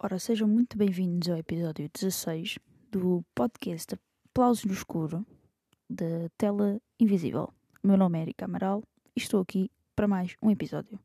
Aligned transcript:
Ora, 0.00 0.18
sejam 0.18 0.48
muito 0.48 0.78
bem-vindos 0.78 1.28
ao 1.28 1.36
episódio 1.36 1.88
16 1.92 2.58
do 2.90 3.22
podcast 3.34 3.94
Aplausos 4.30 4.64
no 4.64 4.72
Escuro 4.72 5.26
da 5.88 6.28
Tela 6.38 6.80
Invisível. 6.98 7.52
O 7.84 7.86
meu 7.86 7.96
nome 7.96 8.18
é 8.18 8.22
Erika 8.22 8.46
Amaral 8.46 8.82
e 9.14 9.20
estou 9.20 9.40
aqui 9.40 9.70
para 9.94 10.08
mais 10.08 10.34
um 10.42 10.50
episódio. 10.50 10.98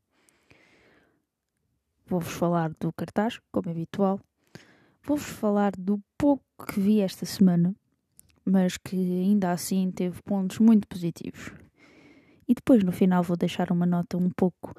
Vou-vos 2.06 2.32
falar 2.32 2.70
do 2.80 2.92
cartaz, 2.92 3.40
como 3.50 3.68
é 3.68 3.72
habitual. 3.72 4.20
Vou-vos 5.02 5.26
falar 5.26 5.72
do 5.76 6.00
pouco 6.18 6.44
que 6.66 6.80
vi 6.80 7.00
esta 7.00 7.26
semana, 7.26 7.74
mas 8.44 8.76
que 8.76 8.96
ainda 8.96 9.50
assim 9.50 9.90
teve 9.90 10.22
pontos 10.22 10.58
muito 10.58 10.86
positivos. 10.88 11.52
E 12.46 12.54
depois, 12.54 12.84
no 12.84 12.92
final, 12.92 13.22
vou 13.22 13.36
deixar 13.36 13.70
uma 13.72 13.86
nota 13.86 14.16
um 14.16 14.30
pouco 14.30 14.74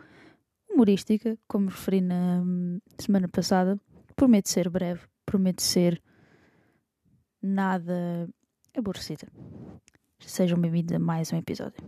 humorística, 0.70 1.38
como 1.48 1.70
referi 1.70 2.02
na 2.02 2.42
hum, 2.44 2.80
semana 3.00 3.28
passada, 3.28 3.80
Prometo 4.16 4.48
ser 4.50 4.70
breve, 4.70 5.02
prometo 5.26 5.62
ser 5.62 6.02
nada 7.42 8.30
aborrecida. 8.74 9.28
Sejam 10.20 10.58
bem-vindos 10.58 10.96
a 10.96 11.00
mais 11.00 11.34
um 11.34 11.38
episódio. 11.38 11.84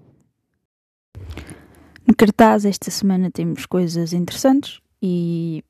No 2.05 2.13
cartaz, 2.17 2.65
esta 2.65 2.91
semana 2.91 3.31
temos 3.31 3.65
coisas 3.65 4.11
interessantes 4.11 4.81
e 5.01 5.63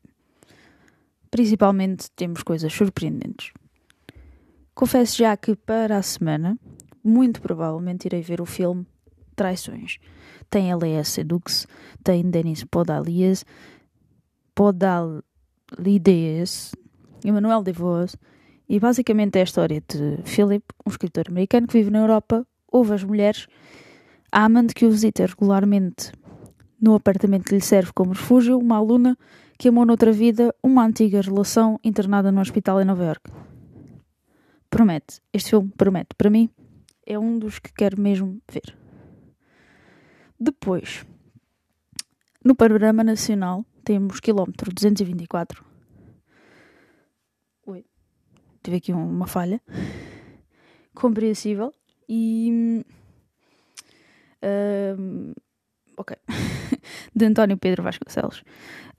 principalmente 1.30 2.10
temos 2.16 2.44
coisas 2.44 2.72
surpreendentes. 2.74 3.52
Confesso 4.74 5.18
já 5.18 5.36
que 5.36 5.56
para 5.56 5.98
a 5.98 6.02
semana, 6.02 6.58
muito 7.04 7.42
provavelmente 7.42 8.06
irei 8.06 8.22
ver 8.22 8.42
o 8.42 8.46
filme 8.46 8.86
Traições. 9.36 9.98
Tem 10.50 10.72
L.S. 10.72 11.12
Sedux, 11.12 11.68
tem 12.04 12.30
Denis 12.30 12.64
Podalias, 12.64 13.46
Podal 14.56 15.24
Lides, 15.78 16.72
Emmanuel 17.24 17.62
DeVos, 17.62 18.16
e 18.70 18.80
basicamente 18.80 19.38
é 19.38 19.42
a 19.42 19.44
história 19.44 19.82
de 19.88 20.22
Philip, 20.26 20.66
um 20.86 20.90
escritor 20.90 21.26
americano 21.30 21.68
que 21.68 21.78
vive 21.78 21.90
na 21.90 22.00
Europa, 22.00 22.46
ouve 22.72 22.94
as 22.94 23.04
mulheres, 23.04 23.48
a 24.32 24.46
amante 24.46 24.74
que 24.74 24.86
o 24.86 24.92
visita 24.92 25.26
regularmente 25.26 26.12
no 26.80 26.96
apartamento 26.96 27.46
que 27.46 27.56
lhe 27.56 27.62
serve 27.62 27.92
como 27.94 28.14
refúgio, 28.14 28.58
uma 28.58 28.78
aluna 28.78 29.18
que 29.58 29.70
amou 29.70 29.86
noutra 29.86 30.12
vida 30.12 30.54
uma 30.62 30.86
antiga 30.86 31.22
relação 31.22 31.80
internada 31.84 32.32
no 32.32 32.42
hospital 32.42 32.82
em 32.82 32.86
Nova 32.86 33.04
York. 33.04 33.32
Promete, 34.70 35.22
este 35.34 35.52
filme 35.52 35.72
promete, 35.76 36.10
para 36.16 36.30
mim, 36.30 36.50
é 37.06 37.18
um 37.18 37.40
dos 37.40 37.58
que 37.58 37.74
quero 37.74 38.00
mesmo 38.00 38.40
ver. 38.52 38.78
Depois, 40.40 41.06
no 42.44 42.54
panorama 42.54 43.04
nacional, 43.04 43.66
temos 43.84 44.20
quilómetro 44.20 44.72
224. 44.72 45.66
Oi, 47.66 47.86
tive 48.62 48.78
aqui 48.78 48.94
uma 48.94 49.26
falha. 49.26 49.62
Compreensível. 50.94 51.74
E. 52.08 52.86
Uh, 54.44 55.34
ok. 55.98 56.18
de 57.16 57.26
António 57.26 57.58
Pedro 57.58 57.84
Vasconcelos. 57.84 58.44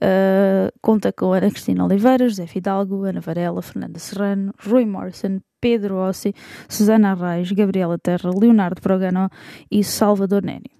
Uh, 0.01 0.71
conta 0.81 1.11
com 1.11 1.33
Ana 1.33 1.49
Cristina 1.49 1.83
Oliveira, 1.83 2.27
José 2.27 2.47
Fidalgo, 2.47 3.03
Ana 3.03 3.19
Varela, 3.19 3.61
Fernanda 3.61 3.99
Serrano, 3.99 4.53
Rui 4.65 4.85
Morrison, 4.85 5.41
Pedro 5.59 5.97
Ossi, 5.97 6.33
Susana 6.69 7.11
Arraes, 7.11 7.51
Gabriela 7.51 7.97
Terra, 7.97 8.31
Leonardo 8.31 8.81
Progano 8.81 9.29
e 9.69 9.83
Salvador 9.83 10.43
Neni. 10.43 10.71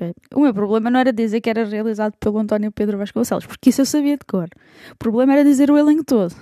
Okay. 0.00 0.14
O 0.34 0.40
meu 0.40 0.54
problema 0.54 0.90
não 0.90 1.00
era 1.00 1.12
dizer 1.12 1.40
que 1.40 1.50
era 1.50 1.64
realizado 1.64 2.14
pelo 2.18 2.38
António 2.38 2.72
Pedro 2.72 2.96
Vasconcelos, 2.96 3.46
porque 3.46 3.68
isso 3.68 3.82
eu 3.82 3.86
sabia 3.86 4.16
de 4.16 4.24
cor. 4.24 4.48
O 4.92 4.96
problema 4.96 5.34
era 5.34 5.44
dizer 5.44 5.70
o 5.70 5.76
elenco 5.76 6.04
todo. 6.04 6.34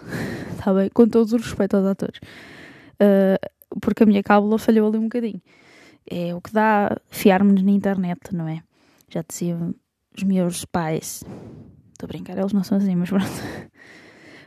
Está 0.52 0.72
bem? 0.74 0.88
Com 0.94 1.08
todo 1.08 1.32
o 1.32 1.36
respeito 1.36 1.76
aos 1.76 1.86
atores. 1.86 2.20
Uh, 3.00 3.78
porque 3.80 4.04
a 4.04 4.06
minha 4.06 4.22
cábula 4.22 4.58
falhou 4.58 4.88
ali 4.88 4.98
um 4.98 5.04
bocadinho. 5.04 5.42
É 6.08 6.34
o 6.34 6.40
que 6.40 6.52
dá 6.52 6.96
fiar-me 7.10 7.60
na 7.60 7.70
internet, 7.70 8.32
não 8.32 8.48
é? 8.48 8.62
Já 9.08 9.24
diziam 9.26 9.74
os 10.16 10.22
meus 10.22 10.64
pais. 10.64 11.24
Estou 11.92 12.04
a 12.04 12.06
brincar, 12.06 12.38
eles 12.38 12.52
não 12.52 12.62
são 12.62 12.78
assim, 12.78 12.94
mas 12.94 13.08
pronto. 13.08 13.26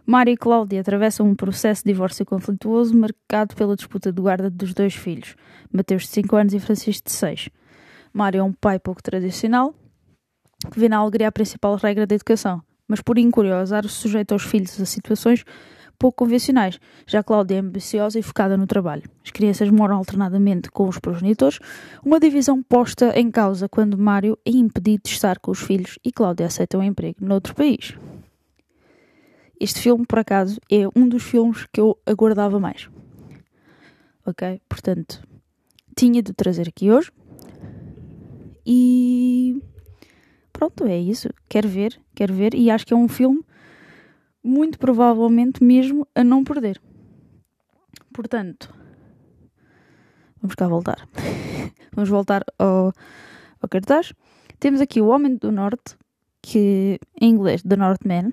Mário 0.06 0.34
e 0.34 0.38
Cláudia 0.38 0.82
atravessam 0.82 1.28
um 1.28 1.36
processo 1.36 1.84
de 1.84 1.92
divórcio 1.92 2.26
conflituoso 2.26 2.96
marcado 2.96 3.56
pela 3.56 3.76
disputa 3.76 4.12
de 4.12 4.22
guarda 4.22 4.50
dos 4.50 4.74
dois 4.74 4.96
filhos, 4.96 5.36
Mateus 5.72 6.04
de 6.04 6.10
5 6.10 6.36
anos 6.36 6.54
e 6.54 6.60
Francisco 6.60 7.08
de 7.08 7.14
6. 7.14 7.50
Mário 8.12 8.40
é 8.40 8.44
um 8.44 8.52
pai 8.52 8.80
pouco 8.80 9.02
tradicional, 9.02 9.74
que 10.72 10.80
vê 10.80 10.90
na 10.90 10.98
alegria 10.98 11.28
a 11.28 11.32
principal 11.32 11.76
regra 11.76 12.06
da 12.06 12.16
educação, 12.16 12.62
mas 12.88 13.00
por 13.02 13.18
incuriosar 13.18 13.88
sujeito 13.88 14.34
aos 14.34 14.44
filhos 14.44 14.80
a 14.82 14.86
situações 14.86 15.46
pouco 16.02 16.26
convencionais, 16.26 16.80
já 17.06 17.22
Cláudia 17.22 17.58
é 17.58 17.60
ambiciosa 17.60 18.18
e 18.18 18.24
focada 18.24 18.58
no 18.58 18.66
trabalho. 18.66 19.04
As 19.24 19.30
crianças 19.30 19.70
moram 19.70 19.98
alternadamente 19.98 20.72
com 20.72 20.90
os 20.90 20.98
progenitores, 20.98 21.60
uma 22.04 22.20
divisão 22.20 22.64
posta 22.64 23.14
em 23.20 23.30
causa 23.30 23.70
quando 23.70 24.00
Mário 24.00 24.36
é 24.44 24.50
impedido 24.50 25.04
de 25.06 25.12
estar 25.12 25.38
com 25.38 25.52
os 25.52 25.60
filhos 25.60 26.00
e 26.04 26.12
Cláudia 26.12 26.48
aceita 26.48 26.76
um 26.76 26.82
emprego 26.82 27.24
noutro 27.24 27.54
país. 27.54 27.96
Este 29.60 29.80
filme, 29.80 30.04
por 30.08 30.18
acaso, 30.18 30.60
é 30.72 30.88
um 30.96 31.08
dos 31.08 31.22
filmes 31.22 31.68
que 31.72 31.80
eu 31.80 31.96
aguardava 32.04 32.60
mais. 32.60 32.90
Ok? 34.26 34.60
Portanto, 34.68 35.22
tinha 35.96 36.24
de 36.24 36.34
trazer 36.34 36.68
aqui 36.68 36.90
hoje. 36.90 37.12
E 38.66 39.62
pronto, 40.52 40.84
é 40.84 40.98
isso. 40.98 41.30
Quero 41.48 41.70
ver, 41.70 42.02
quero 42.16 42.34
ver. 42.34 42.56
E 42.56 42.72
acho 42.72 42.88
que 42.88 42.94
é 42.96 42.98
um 42.98 43.08
filme 43.08 43.46
muito 44.44 44.80
provavelmente 44.80 45.64
mesmo 45.64 46.08
a 46.16 46.24
não 46.24 46.44
perder. 46.44 46.82
Portanto, 48.14 48.74
vamos 50.42 50.56
cá 50.56 50.68
voltar. 50.68 51.08
vamos 51.94 52.10
voltar 52.10 52.44
ao, 52.58 52.94
ao 53.62 53.70
cartaz. 53.70 54.14
Temos 54.60 54.82
aqui 54.82 55.02
o 55.02 55.08
Homem 55.08 55.36
do 55.36 55.52
Norte, 55.52 55.96
que 56.42 57.00
em 57.20 57.30
inglês, 57.30 57.64
The 57.64 57.76
Northman, 57.76 58.32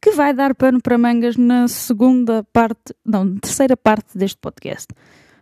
que 0.00 0.12
vai 0.12 0.32
dar 0.32 0.54
pano 0.54 0.80
para 0.80 0.96
mangas 0.96 1.36
na 1.36 1.68
segunda 1.68 2.44
parte, 2.52 2.94
não, 3.04 3.36
terceira 3.38 3.76
parte 3.76 4.16
deste 4.16 4.38
podcast. 4.38 4.88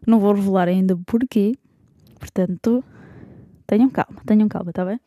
Não 0.07 0.19
vou 0.19 0.33
revelar 0.33 0.69
ainda 0.69 0.97
porquê, 1.07 1.55
portanto, 2.19 2.83
Tenham 3.69 3.91
calma, 3.91 4.23
tenham 4.27 4.49
calma, 4.49 4.71
está 4.71 4.83
bem? 4.83 4.99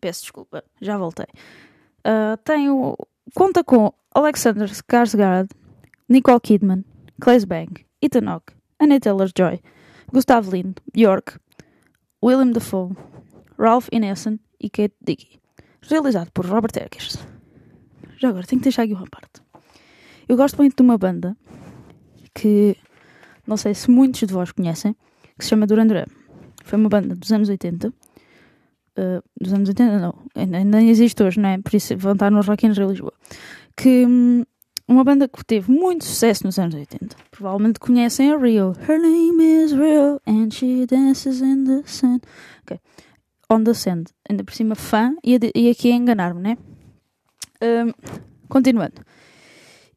Peço 0.00 0.22
desculpa, 0.22 0.64
já 0.80 0.96
voltei. 0.96 1.26
Uh, 2.04 2.36
tenho, 2.44 2.96
conta 3.34 3.62
com 3.62 3.92
Alexander 4.14 4.68
Skarsgård, 4.68 5.50
Nicole 6.08 6.40
Kidman, 6.40 6.84
Claes 7.20 7.44
Bang, 7.44 7.86
Ethan 8.02 8.28
Hawke, 8.28 8.54
Anna 8.78 8.98
Taylor-Joy, 8.98 9.60
Gustav 10.12 10.48
Lind, 10.48 10.78
Bjork, 10.92 11.38
Willem 12.22 12.52
Dafoe, 12.52 12.96
Ralph 13.58 13.88
Inessen 13.92 14.40
e 14.58 14.68
Kate 14.68 14.94
Dickey. 15.00 15.38
Realizado 15.82 16.30
por 16.32 16.46
Robert 16.46 16.72
Eggers. 16.76 17.18
Já 18.18 18.28
agora, 18.28 18.46
tenho 18.46 18.60
que 18.60 18.64
deixar 18.64 18.82
aqui 18.82 18.92
uma 18.92 19.06
parte. 19.06 19.42
Eu 20.28 20.36
gosto 20.36 20.56
muito 20.56 20.76
de 20.76 20.82
uma 20.82 20.98
banda 20.98 21.36
que 22.34 22.76
não 23.46 23.56
sei 23.56 23.74
se 23.74 23.90
muitos 23.90 24.20
de 24.20 24.32
vós 24.32 24.52
conhecem, 24.52 24.94
que 25.36 25.44
se 25.44 25.50
chama 25.50 25.66
Duran 25.66 25.86
Duran. 25.86 26.06
Foi 26.64 26.78
uma 26.78 26.88
banda 26.88 27.16
dos 27.16 27.32
anos 27.32 27.48
80. 27.48 27.92
Eh, 28.96 29.22
dos 29.40 29.52
anos 29.52 29.68
80 29.68 29.98
não, 29.98 30.14
ainda 30.34 30.82
existe 30.82 31.22
hoje, 31.22 31.38
não 31.38 31.48
é? 31.48 31.58
Por 31.58 31.74
isso 31.74 31.96
vão 31.96 32.12
estar 32.12 32.30
no 32.30 32.40
Rock 32.42 32.66
in 32.66 32.72
Rio 32.72 32.90
Lisboa. 32.90 33.12
Que 33.76 34.04
um, 34.06 34.44
uma 34.88 35.04
banda 35.04 35.28
que 35.28 35.44
teve 35.44 35.70
muito 35.70 36.04
sucesso 36.04 36.44
nos 36.44 36.58
anos 36.58 36.74
80. 36.74 37.16
Provavelmente 37.30 37.78
conhecem 37.78 38.32
a 38.32 38.36
Rio. 38.36 38.74
Her 38.88 39.00
name 39.00 39.42
is 39.42 39.72
Rio 39.72 40.20
and 40.26 40.50
she 40.50 40.86
dances 40.86 41.40
in 41.40 41.64
the 41.64 41.82
sun. 41.86 42.20
Ok. 42.62 42.78
On 43.48 43.64
the 43.64 43.74
Sand. 43.74 44.04
Ainda 44.28 44.44
por 44.44 44.54
cima 44.54 44.74
fã 44.74 45.14
e, 45.24 45.38
e 45.54 45.70
aqui 45.70 45.92
a 45.92 45.94
enganar-me, 45.94 46.40
né? 46.40 46.58
Um, 47.62 47.92
continuando. 48.48 49.02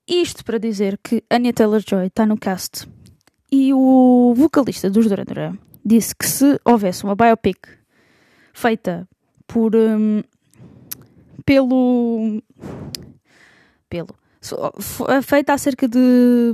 Isto 0.07 0.44
para 0.44 0.57
dizer 0.57 1.00
que 1.01 1.23
Anya 1.29 1.53
Taylor-Joy 1.53 2.07
está 2.07 2.25
no 2.25 2.38
cast 2.38 2.88
e 3.51 3.73
o 3.73 4.33
vocalista 4.35 4.89
dos 4.89 5.07
Duran 5.07 5.23
Duran 5.23 5.57
disse 5.85 6.13
que 6.15 6.27
se 6.27 6.59
houvesse 6.65 7.03
uma 7.03 7.15
biopic 7.15 7.82
feita 8.53 9.07
por. 9.47 9.75
Um, 9.75 10.23
pelo. 11.45 12.41
pelo. 13.89 14.15
feita 15.23 15.53
acerca 15.53 15.88
de. 15.88 16.53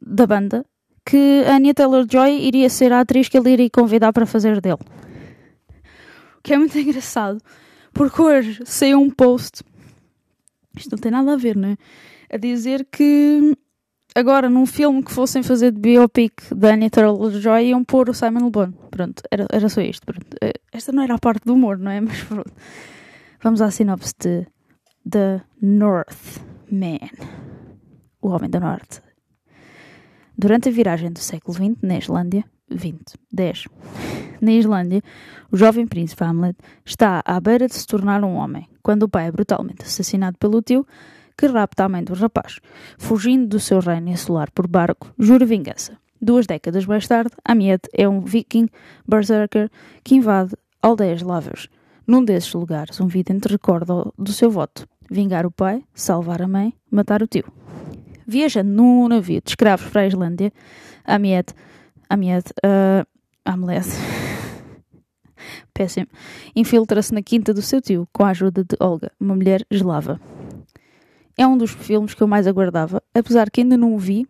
da 0.00 0.26
banda, 0.26 0.64
que 1.04 1.44
a 1.46 1.56
Anya 1.56 1.74
Taylor 1.74 2.06
Joy 2.10 2.46
iria 2.46 2.68
ser 2.68 2.92
a 2.92 3.00
atriz 3.00 3.28
que 3.28 3.38
ele 3.38 3.50
iria 3.50 3.70
convidar 3.70 4.12
para 4.12 4.26
fazer 4.26 4.60
dele. 4.60 4.82
O 6.38 6.42
que 6.42 6.54
é 6.54 6.58
muito 6.58 6.76
engraçado, 6.78 7.40
porque 7.92 8.20
hoje 8.20 8.62
saiu 8.64 9.00
um 9.00 9.10
post 9.10 9.62
Isto 10.76 10.92
não 10.92 10.98
tem 10.98 11.12
nada 11.12 11.34
a 11.34 11.36
ver, 11.36 11.56
não 11.56 11.68
é? 11.68 11.76
A 12.30 12.36
dizer 12.36 12.86
que 12.90 13.56
agora 14.14 14.48
num 14.48 14.66
filme 14.66 15.02
que 15.02 15.12
fossem 15.12 15.42
fazer 15.42 15.72
de 15.72 15.80
biopic 15.80 16.32
da 16.54 16.72
Anya 16.72 16.90
Taylor-Joy 16.90 17.66
iam 17.66 17.84
pôr 17.84 18.08
o 18.08 18.14
Simon 18.14 18.44
Le 18.44 18.50
Bon. 18.50 18.72
Pronto, 18.90 19.22
era, 19.30 19.46
era 19.50 19.68
só 19.68 19.80
isto. 19.80 20.06
Pronto. 20.06 20.26
Eh, 20.40 20.54
esta 20.72 20.92
não 20.92 21.02
era 21.02 21.14
a 21.14 21.18
parte 21.18 21.44
do 21.44 21.54
humor, 21.54 21.78
não 21.78 21.90
é? 21.90 22.00
Mas 22.02 22.22
pronto. 22.22 22.52
Vamos 23.42 23.60
à 23.60 23.70
sinopse 23.70 24.14
de 24.18 24.46
The 25.08 25.42
Northman. 25.60 27.10
O 28.22 28.28
Homem 28.28 28.48
do 28.48 28.60
Norte. 28.60 29.02
Durante 30.36 30.68
a 30.68 30.72
viragem 30.72 31.12
do 31.12 31.20
século 31.20 31.54
XX 31.54 31.76
na 31.82 31.98
Islândia, 31.98 32.44
20, 32.68 33.14
10, 33.32 33.68
na 34.40 34.52
Islândia, 34.52 35.02
o 35.50 35.56
jovem 35.56 35.86
príncipe 35.86 36.24
Hamlet 36.24 36.56
está 36.84 37.22
à 37.24 37.38
beira 37.38 37.68
de 37.68 37.74
se 37.74 37.86
tornar 37.86 38.24
um 38.24 38.34
homem, 38.34 38.68
quando 38.82 39.04
o 39.04 39.08
pai 39.08 39.28
é 39.28 39.32
brutalmente 39.32 39.82
assassinado 39.82 40.36
pelo 40.38 40.60
tio, 40.60 40.86
que 41.36 41.46
rapta 41.46 41.84
a 41.84 41.88
mãe 41.88 42.02
do 42.02 42.14
rapaz. 42.14 42.60
Fugindo 42.98 43.48
do 43.48 43.60
seu 43.60 43.80
reino 43.80 44.10
insular 44.10 44.50
por 44.52 44.66
barco, 44.66 45.12
jura 45.18 45.44
vingança. 45.44 45.98
Duas 46.20 46.46
décadas 46.46 46.86
mais 46.86 47.06
tarde, 47.06 47.32
Amiet 47.44 47.88
é 47.92 48.08
um 48.08 48.20
viking 48.20 48.68
berserker 49.06 49.68
que 50.02 50.14
invade 50.14 50.56
aldeias 50.80 51.22
lavas. 51.22 51.68
Num 52.06 52.24
desses 52.24 52.52
lugares, 52.54 53.00
um 53.00 53.06
vidente 53.06 53.48
recorda 53.48 54.10
do 54.18 54.32
seu 54.32 54.50
voto: 54.50 54.86
vingar 55.10 55.44
o 55.44 55.50
pai, 55.50 55.82
salvar 55.92 56.40
a 56.40 56.48
mãe, 56.48 56.72
matar 56.90 57.22
o 57.22 57.26
tio. 57.26 57.44
Viajando 58.26 58.70
num 58.70 59.08
navio 59.08 59.42
de 59.42 59.50
escravos 59.50 59.88
para 59.90 60.02
a 60.02 60.06
Islândia, 60.06 60.52
Amiet, 61.04 61.52
Amiet, 62.08 62.50
uh, 62.64 63.06
Hamlet, 63.44 63.86
péssimo, 65.74 66.06
infiltra-se 66.56 67.12
na 67.12 67.22
quinta 67.22 67.52
do 67.52 67.60
seu 67.60 67.82
tio 67.82 68.08
com 68.12 68.24
a 68.24 68.30
ajuda 68.30 68.64
de 68.64 68.76
Olga, 68.80 69.12
uma 69.20 69.34
mulher 69.34 69.66
eslava 69.70 70.18
é 71.36 71.46
um 71.46 71.56
dos 71.56 71.72
filmes 71.72 72.14
que 72.14 72.22
eu 72.22 72.28
mais 72.28 72.46
aguardava, 72.46 73.02
apesar 73.14 73.50
que 73.50 73.60
ainda 73.60 73.76
não 73.76 73.94
o 73.94 73.98
vi. 73.98 74.26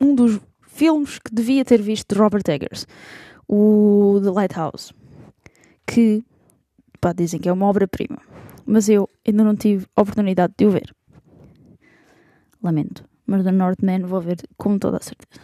Um 0.00 0.14
dos 0.14 0.40
filmes 0.66 1.18
que 1.18 1.34
devia 1.34 1.64
ter 1.64 1.80
visto 1.80 2.14
de 2.14 2.20
Robert 2.20 2.42
Eggers, 2.48 2.86
o 3.48 4.20
The 4.22 4.30
Lighthouse, 4.30 4.92
que 5.86 6.22
pá, 7.00 7.12
dizem 7.12 7.40
que 7.40 7.48
é 7.48 7.52
uma 7.52 7.66
obra-prima, 7.66 8.18
mas 8.66 8.88
eu 8.88 9.08
ainda 9.26 9.42
não 9.42 9.56
tive 9.56 9.86
oportunidade 9.96 10.52
de 10.56 10.66
o 10.66 10.70
ver. 10.70 10.94
Lamento, 12.62 13.04
mas 13.26 13.44
The 13.44 13.52
Northman 13.52 14.02
vou 14.02 14.20
ver 14.20 14.36
com 14.56 14.78
toda 14.78 14.98
a 14.98 15.00
certeza. 15.00 15.40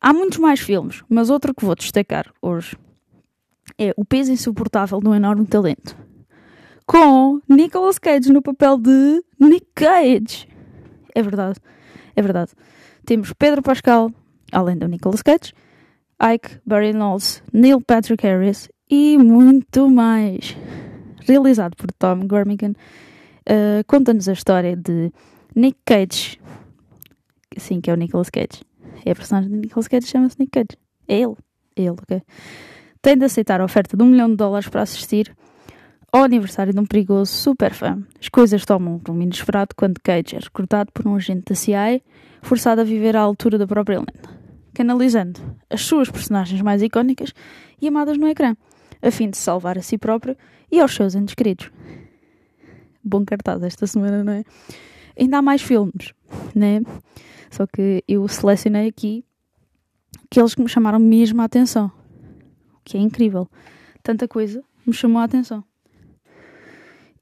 Há 0.00 0.12
muitos 0.12 0.38
mais 0.38 0.60
filmes, 0.60 1.02
mas 1.08 1.30
outro 1.30 1.54
que 1.54 1.64
vou 1.64 1.74
destacar 1.74 2.32
hoje 2.42 2.76
é 3.78 3.92
O 3.96 4.04
Peso 4.04 4.32
Insuportável 4.32 5.00
um 5.04 5.14
Enorme 5.14 5.46
Talento 5.46 5.96
com 6.86 7.40
Nicolas 7.48 7.98
Cage 7.98 8.32
no 8.32 8.42
papel 8.42 8.78
de 8.78 9.22
Nick 9.38 9.66
Cage. 9.74 10.48
É 11.14 11.22
verdade, 11.22 11.58
é 12.14 12.22
verdade. 12.22 12.52
Temos 13.04 13.32
Pedro 13.32 13.62
Pascal, 13.62 14.10
além 14.52 14.76
do 14.76 14.88
Nicolas 14.88 15.22
Cage, 15.22 15.52
Ike 16.20 16.60
Barry 16.64 16.92
Knowles, 16.92 17.42
Neil 17.52 17.80
Patrick 17.80 18.22
Harris 18.26 18.68
e 18.90 19.18
muito 19.18 19.88
mais. 19.88 20.56
Realizado 21.20 21.76
por 21.76 21.90
Tom 21.92 22.26
Gormican, 22.26 22.72
uh, 22.72 23.84
conta-nos 23.86 24.28
a 24.28 24.32
história 24.32 24.76
de 24.76 25.10
Nick 25.54 25.78
Cage. 25.84 26.40
Sim, 27.56 27.80
que 27.80 27.90
é 27.90 27.94
o 27.94 27.96
Nicolas 27.96 28.30
Cage. 28.30 28.62
É 29.04 29.12
a 29.12 29.14
personagem 29.14 29.50
de 29.50 29.56
Nicolas 29.56 29.88
Cage, 29.88 30.06
chama-se 30.06 30.36
Nick 30.38 30.50
Cage. 30.50 30.78
É 31.08 31.20
ele. 31.20 31.36
É 31.76 31.82
ele, 31.82 31.90
ok? 31.90 32.22
Tem 33.00 33.16
de 33.16 33.24
aceitar 33.24 33.60
a 33.60 33.64
oferta 33.64 33.96
de 33.96 34.02
um 34.02 34.06
milhão 34.06 34.28
de 34.28 34.36
dólares 34.36 34.68
para 34.68 34.82
assistir 34.82 35.34
ao 36.14 36.22
aniversário 36.22 36.72
de 36.72 36.78
um 36.78 36.86
perigoso 36.86 37.32
super 37.32 37.74
fã. 37.74 38.00
As 38.20 38.28
coisas 38.28 38.64
tomam 38.64 38.94
um 38.94 39.00
rumo 39.04 39.24
inesperado 39.24 39.74
quando 39.74 40.00
Cage 40.00 40.36
é 40.36 40.38
recrutado 40.38 40.92
por 40.92 41.08
um 41.08 41.16
agente 41.16 41.46
da 41.46 41.56
CIA, 41.56 42.00
forçado 42.40 42.80
a 42.80 42.84
viver 42.84 43.16
à 43.16 43.20
altura 43.20 43.58
da 43.58 43.66
própria 43.66 43.98
lenda, 43.98 44.12
canalizando 44.72 45.40
as 45.68 45.80
suas 45.80 46.08
personagens 46.08 46.62
mais 46.62 46.82
icónicas 46.82 47.34
e 47.82 47.88
amadas 47.88 48.16
no 48.16 48.28
ecrã, 48.28 48.54
a 49.02 49.10
fim 49.10 49.28
de 49.28 49.36
salvar 49.36 49.76
a 49.76 49.82
si 49.82 49.98
próprio 49.98 50.36
e 50.70 50.78
aos 50.78 50.94
seus 50.94 51.16
entes 51.16 51.34
queridos. 51.34 51.72
Bom 53.02 53.24
cartaz 53.24 53.60
esta 53.64 53.84
semana, 53.84 54.22
não 54.22 54.34
é? 54.34 54.44
Ainda 55.18 55.38
há 55.38 55.42
mais 55.42 55.62
filmes, 55.62 56.12
né? 56.54 56.80
Só 57.50 57.66
que 57.66 58.04
eu 58.06 58.28
selecionei 58.28 58.86
aqui 58.86 59.24
aqueles 60.30 60.54
que 60.54 60.62
me 60.62 60.68
chamaram 60.68 61.00
mesmo 61.00 61.42
a 61.42 61.44
atenção. 61.44 61.90
O 62.72 62.78
que 62.84 62.96
é 62.96 63.00
incrível. 63.00 63.48
Tanta 64.00 64.28
coisa 64.28 64.62
me 64.86 64.92
chamou 64.92 65.20
a 65.20 65.24
atenção. 65.24 65.64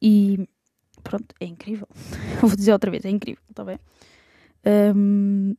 E 0.02 0.48
pronto, 1.04 1.32
é 1.38 1.46
incrível. 1.46 1.86
Vou 2.42 2.50
dizer 2.50 2.72
outra 2.72 2.90
vez, 2.90 3.04
é 3.04 3.10
incrível, 3.10 3.42
está 3.48 3.64
bem? 3.64 3.78
Um, 4.96 5.54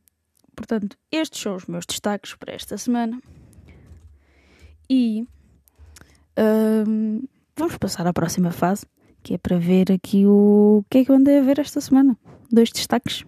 portanto, 0.54 0.98
estes 1.10 1.40
são 1.40 1.56
os 1.56 1.64
meus 1.64 1.86
destaques 1.86 2.34
para 2.34 2.52
esta 2.52 2.76
semana. 2.76 3.18
E 4.88 5.26
um, 6.86 7.22
vamos 7.56 7.78
passar 7.78 8.06
à 8.06 8.12
próxima 8.12 8.50
fase, 8.50 8.84
que 9.22 9.32
é 9.32 9.38
para 9.38 9.58
ver 9.58 9.90
aqui 9.90 10.26
o 10.26 10.84
que 10.90 10.98
é 10.98 11.04
que 11.06 11.10
eu 11.10 11.16
andei 11.16 11.38
a 11.38 11.42
ver 11.42 11.58
esta 11.58 11.80
semana. 11.80 12.14
Dois 12.52 12.70
destaques. 12.70 13.24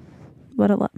Bora 0.54 0.76
lá. 0.76 0.90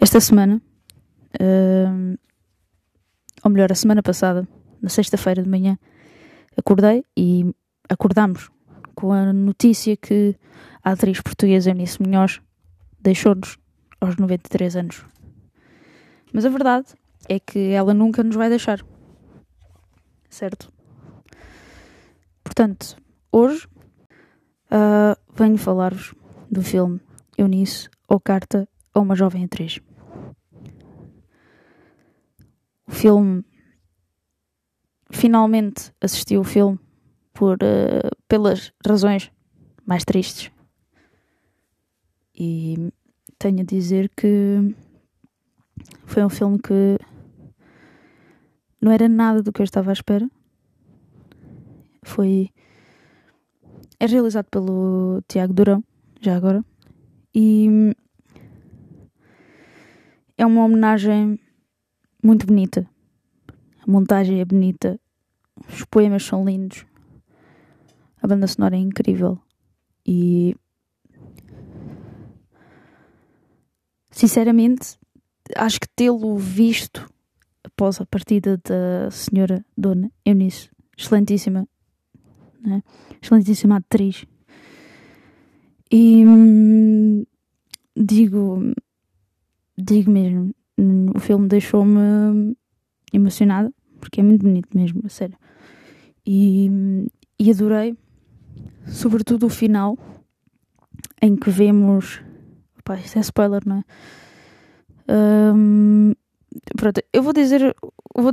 Esta 0.00 0.20
semana 0.20 0.60
ou 3.44 3.50
melhor, 3.50 3.70
a 3.72 3.74
semana 3.74 4.02
passada, 4.02 4.46
na 4.80 4.88
sexta-feira 4.88 5.42
de 5.42 5.48
manhã, 5.48 5.78
acordei 6.56 7.04
e 7.16 7.54
acordámos 7.88 8.50
com 8.94 9.12
a 9.12 9.32
notícia 9.32 9.96
que 9.96 10.36
a 10.82 10.92
atriz 10.92 11.20
portuguesa 11.20 11.70
Eunice 11.70 12.02
Munhoz 12.02 12.40
deixou-nos 13.00 13.58
aos 14.00 14.16
93 14.16 14.76
anos. 14.76 15.04
Mas 16.32 16.44
a 16.44 16.48
verdade 16.48 16.86
é 17.28 17.38
que 17.38 17.70
ela 17.70 17.94
nunca 17.94 18.22
nos 18.22 18.36
vai 18.36 18.48
deixar. 18.48 18.80
Certo? 20.28 20.72
Portanto, 22.42 22.96
hoje 23.30 23.66
uh, 24.70 25.16
venho 25.34 25.58
falar-vos 25.58 26.14
do 26.50 26.62
filme 26.62 27.00
Eunice 27.36 27.88
ou 28.08 28.20
Carta 28.20 28.68
a 28.94 29.00
uma 29.00 29.14
Jovem 29.14 29.44
Atriz 29.44 29.80
o 32.92 32.94
filme 32.94 33.44
finalmente 35.10 35.92
assisti 36.00 36.36
o 36.36 36.44
filme 36.44 36.78
por 37.32 37.54
uh, 37.54 38.10
pelas 38.28 38.70
razões 38.86 39.32
mais 39.86 40.04
tristes 40.04 40.52
e 42.34 42.92
tenho 43.38 43.60
a 43.60 43.64
dizer 43.64 44.10
que 44.14 44.74
foi 46.04 46.22
um 46.22 46.28
filme 46.28 46.58
que 46.58 46.98
não 48.80 48.92
era 48.92 49.08
nada 49.08 49.42
do 49.42 49.52
que 49.52 49.62
eu 49.62 49.64
estava 49.64 49.90
à 49.90 49.94
espera 49.94 50.28
foi 52.02 52.50
é 53.98 54.06
realizado 54.06 54.46
pelo 54.50 55.22
Tiago 55.26 55.54
Durão 55.54 55.82
já 56.20 56.36
agora 56.36 56.62
e 57.34 57.94
é 60.36 60.44
uma 60.44 60.64
homenagem 60.64 61.38
muito 62.22 62.46
bonita. 62.46 62.91
A 63.86 63.90
montagem 63.90 64.40
é 64.40 64.44
bonita, 64.44 64.98
os 65.68 65.84
poemas 65.84 66.22
são 66.22 66.44
lindos, 66.44 66.86
a 68.22 68.26
banda 68.26 68.46
sonora 68.46 68.76
é 68.76 68.78
incrível 68.78 69.38
e 70.06 70.54
sinceramente 74.10 74.96
acho 75.56 75.80
que 75.80 75.88
tê-lo 75.88 76.36
visto 76.36 77.08
após 77.64 78.00
a 78.00 78.06
partida 78.06 78.56
da 78.58 79.10
senhora 79.10 79.64
Dona 79.76 80.10
Eunice, 80.24 80.70
excelentíssima, 80.96 81.66
né? 82.60 82.82
excelentíssima 83.20 83.76
atriz. 83.76 84.24
E 85.90 86.24
hum, 86.24 87.24
digo, 87.96 88.72
digo 89.76 90.10
mesmo, 90.10 90.54
o 91.14 91.18
filme 91.18 91.48
deixou-me 91.48 92.56
emocionada, 93.12 93.72
porque 94.00 94.20
é 94.20 94.22
muito 94.22 94.42
bonito 94.42 94.68
mesmo, 94.74 95.02
a 95.04 95.08
sério. 95.08 95.36
E, 96.26 96.70
e 97.38 97.50
adorei, 97.50 97.96
sobretudo 98.86 99.46
o 99.46 99.50
final, 99.50 99.98
em 101.20 101.36
que 101.36 101.50
vemos. 101.50 102.22
Opa, 102.78 102.96
isso 102.96 103.18
é 103.18 103.20
spoiler, 103.20 103.62
não 103.66 103.78
é? 103.78 105.54
Um, 105.54 106.12
pronto, 106.76 107.00
eu 107.12 107.22
vou 107.22 107.32
dizer. 107.32 107.74
Vou, 108.14 108.32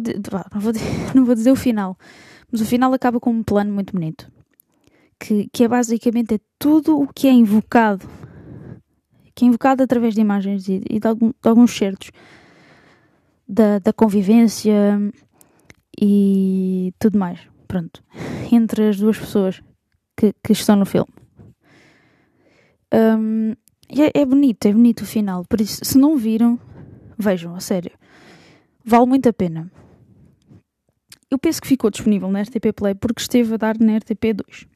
não, 0.54 0.62
vou, 0.62 0.74
não 1.16 1.26
vou 1.26 1.36
dizer 1.36 1.52
o 1.52 1.56
final, 1.56 1.98
mas 2.52 2.62
o 2.62 2.66
final 2.66 2.94
acaba 2.94 3.20
com 3.20 3.32
um 3.32 3.44
plano 3.44 3.74
muito 3.74 3.94
bonito. 3.94 4.32
Que, 5.20 5.50
que 5.52 5.66
é 5.66 5.68
basicamente 5.68 6.36
é 6.36 6.40
tudo 6.58 6.98
o 6.98 7.06
que 7.06 7.28
é 7.28 7.32
invocado 7.32 8.08
que 9.40 9.46
é 9.46 9.48
invocado 9.48 9.82
através 9.82 10.14
de 10.16 10.20
imagens 10.20 10.68
e, 10.68 10.80
de, 10.80 11.00
de, 11.00 11.34
alguns 11.44 11.72
certos 11.72 12.12
da, 13.50 13.80
da 13.80 13.92
convivência 13.92 14.76
e 16.00 16.94
tudo 17.00 17.18
mais. 17.18 17.40
Pronto. 17.68 18.04
Entre 18.52 18.90
as 18.90 18.98
duas 18.98 19.18
pessoas 19.18 19.62
que, 20.16 20.34
que 20.44 20.54
estão 20.54 20.76
no 20.76 20.86
filme. 20.86 21.12
Um, 22.94 23.52
é, 23.90 24.22
é 24.22 24.26
bonito, 24.26 24.66
é 24.68 24.72
bonito 24.72 25.02
o 25.02 25.06
final. 25.06 25.44
Por 25.46 25.60
isso, 25.60 25.84
se 25.84 25.98
não 25.98 26.16
viram, 26.16 26.60
vejam, 27.18 27.56
a 27.56 27.60
sério. 27.60 27.92
Vale 28.86 29.06
muito 29.08 29.28
a 29.28 29.34
pena. 29.34 29.72
Eu 31.30 31.38
penso 31.38 31.62
que 31.62 31.68
ficou 31.68 31.92
disponível 31.92 32.30
na 32.32 32.42
RTP 32.42 32.74
Play 32.76 32.96
porque 32.96 33.22
esteve 33.22 33.54
a 33.54 33.58
dar 33.58 33.78
na 33.80 33.98
RTP 33.98 34.34
2. 34.34 34.68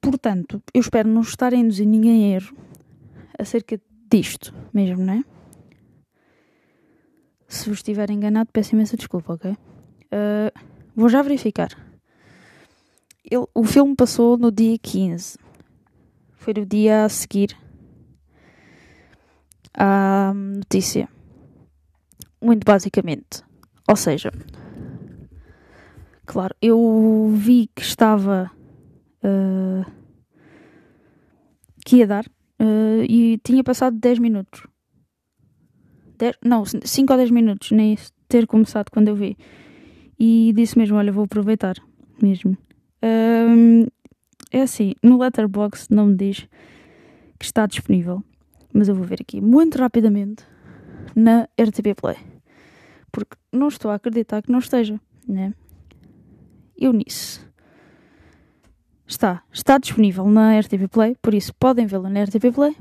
Portanto, 0.00 0.62
eu 0.72 0.80
espero 0.80 1.08
não 1.08 1.20
estar 1.20 1.52
a 1.52 1.56
induzir 1.56 1.86
ninguém 1.86 2.32
a 2.32 2.36
erro 2.36 2.56
acerca 3.38 3.80
disto 4.10 4.54
mesmo, 4.72 5.04
não 5.04 5.14
é? 5.14 5.24
Se 7.48 7.70
vos 7.70 7.78
estiver 7.78 8.10
enganado, 8.10 8.50
peço 8.52 8.74
imensa 8.74 8.96
desculpa, 8.96 9.32
ok? 9.32 9.52
Uh, 9.52 10.52
vou 10.94 11.08
já 11.08 11.22
verificar. 11.22 11.70
Ele, 13.24 13.46
o 13.54 13.64
filme 13.64 13.96
passou 13.96 14.36
no 14.36 14.52
dia 14.52 14.78
15. 14.78 15.38
Foi 16.36 16.52
o 16.52 16.66
dia 16.66 17.06
a 17.06 17.08
seguir 17.08 17.56
à 19.72 20.32
notícia. 20.34 21.08
Muito 22.40 22.64
basicamente. 22.64 23.42
Ou 23.88 23.96
seja, 23.96 24.30
claro, 26.26 26.54
eu 26.60 27.32
vi 27.34 27.70
que 27.74 27.82
estava. 27.82 28.50
Uh, 29.24 29.90
que 31.84 31.96
ia 31.96 32.06
dar 32.06 32.26
uh, 32.26 33.02
e 33.08 33.38
tinha 33.42 33.64
passado 33.64 33.98
10 33.98 34.18
minutos. 34.18 34.66
10, 36.18 36.36
não, 36.44 36.64
5 36.64 37.12
ou 37.12 37.18
10 37.18 37.30
minutos, 37.30 37.70
nem 37.70 37.96
ter 38.28 38.46
começado 38.46 38.90
quando 38.90 39.08
eu 39.08 39.14
vi. 39.14 39.36
E 40.18 40.52
disse 40.54 40.76
mesmo: 40.76 40.96
Olha, 40.96 41.12
vou 41.12 41.24
aproveitar 41.24 41.76
mesmo. 42.20 42.56
Um, 43.02 43.86
é 44.50 44.62
assim, 44.62 44.94
no 45.02 45.18
Letterboxd 45.18 45.94
não 45.94 46.06
me 46.06 46.16
diz 46.16 46.48
que 47.38 47.44
está 47.44 47.66
disponível, 47.66 48.22
mas 48.72 48.88
eu 48.88 48.94
vou 48.94 49.04
ver 49.04 49.18
aqui 49.20 49.40
muito 49.40 49.78
rapidamente 49.78 50.44
na 51.14 51.48
RTP 51.60 51.94
Play, 52.00 52.16
porque 53.12 53.36
não 53.52 53.68
estou 53.68 53.90
a 53.90 53.94
acreditar 53.94 54.42
que 54.42 54.50
não 54.50 54.58
esteja, 54.58 55.00
né? 55.26 55.54
Eunice. 56.76 57.40
Está, 59.06 59.42
está 59.52 59.78
disponível 59.78 60.26
na 60.26 60.58
RTP 60.58 60.88
Play, 60.90 61.16
por 61.22 61.34
isso 61.34 61.54
podem 61.54 61.86
vê-la 61.86 62.10
na 62.10 62.24
RTP 62.24 62.52
Play. 62.54 62.76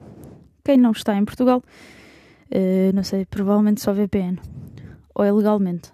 Quem 0.63 0.77
não 0.77 0.91
está 0.91 1.15
em 1.15 1.23
Portugal, 1.23 1.63
uh, 2.51 2.95
não 2.95 3.03
sei, 3.03 3.25
provavelmente 3.25 3.81
só 3.81 3.93
VPN 3.93 4.39
ou 5.13 5.23
é 5.23 5.31
legalmente. 5.31 5.91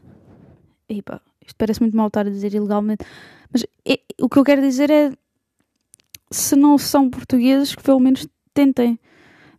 Epa, 0.90 1.22
isto 1.42 1.56
parece 1.58 1.82
muito 1.82 1.96
mal 1.96 2.08
estar 2.08 2.28
a 2.28 2.30
dizer 2.30 2.54
ilegalmente, 2.54 3.06
mas 3.52 3.66
é, 3.86 4.00
o 4.22 4.28
que 4.28 4.38
eu 4.38 4.44
quero 4.44 4.62
dizer 4.62 4.90
é 4.90 5.12
se 6.30 6.56
não 6.56 6.78
são 6.78 7.10
portugueses, 7.10 7.76
que 7.76 7.84
pelo 7.84 8.00
menos 8.00 8.28
tentem 8.54 9.00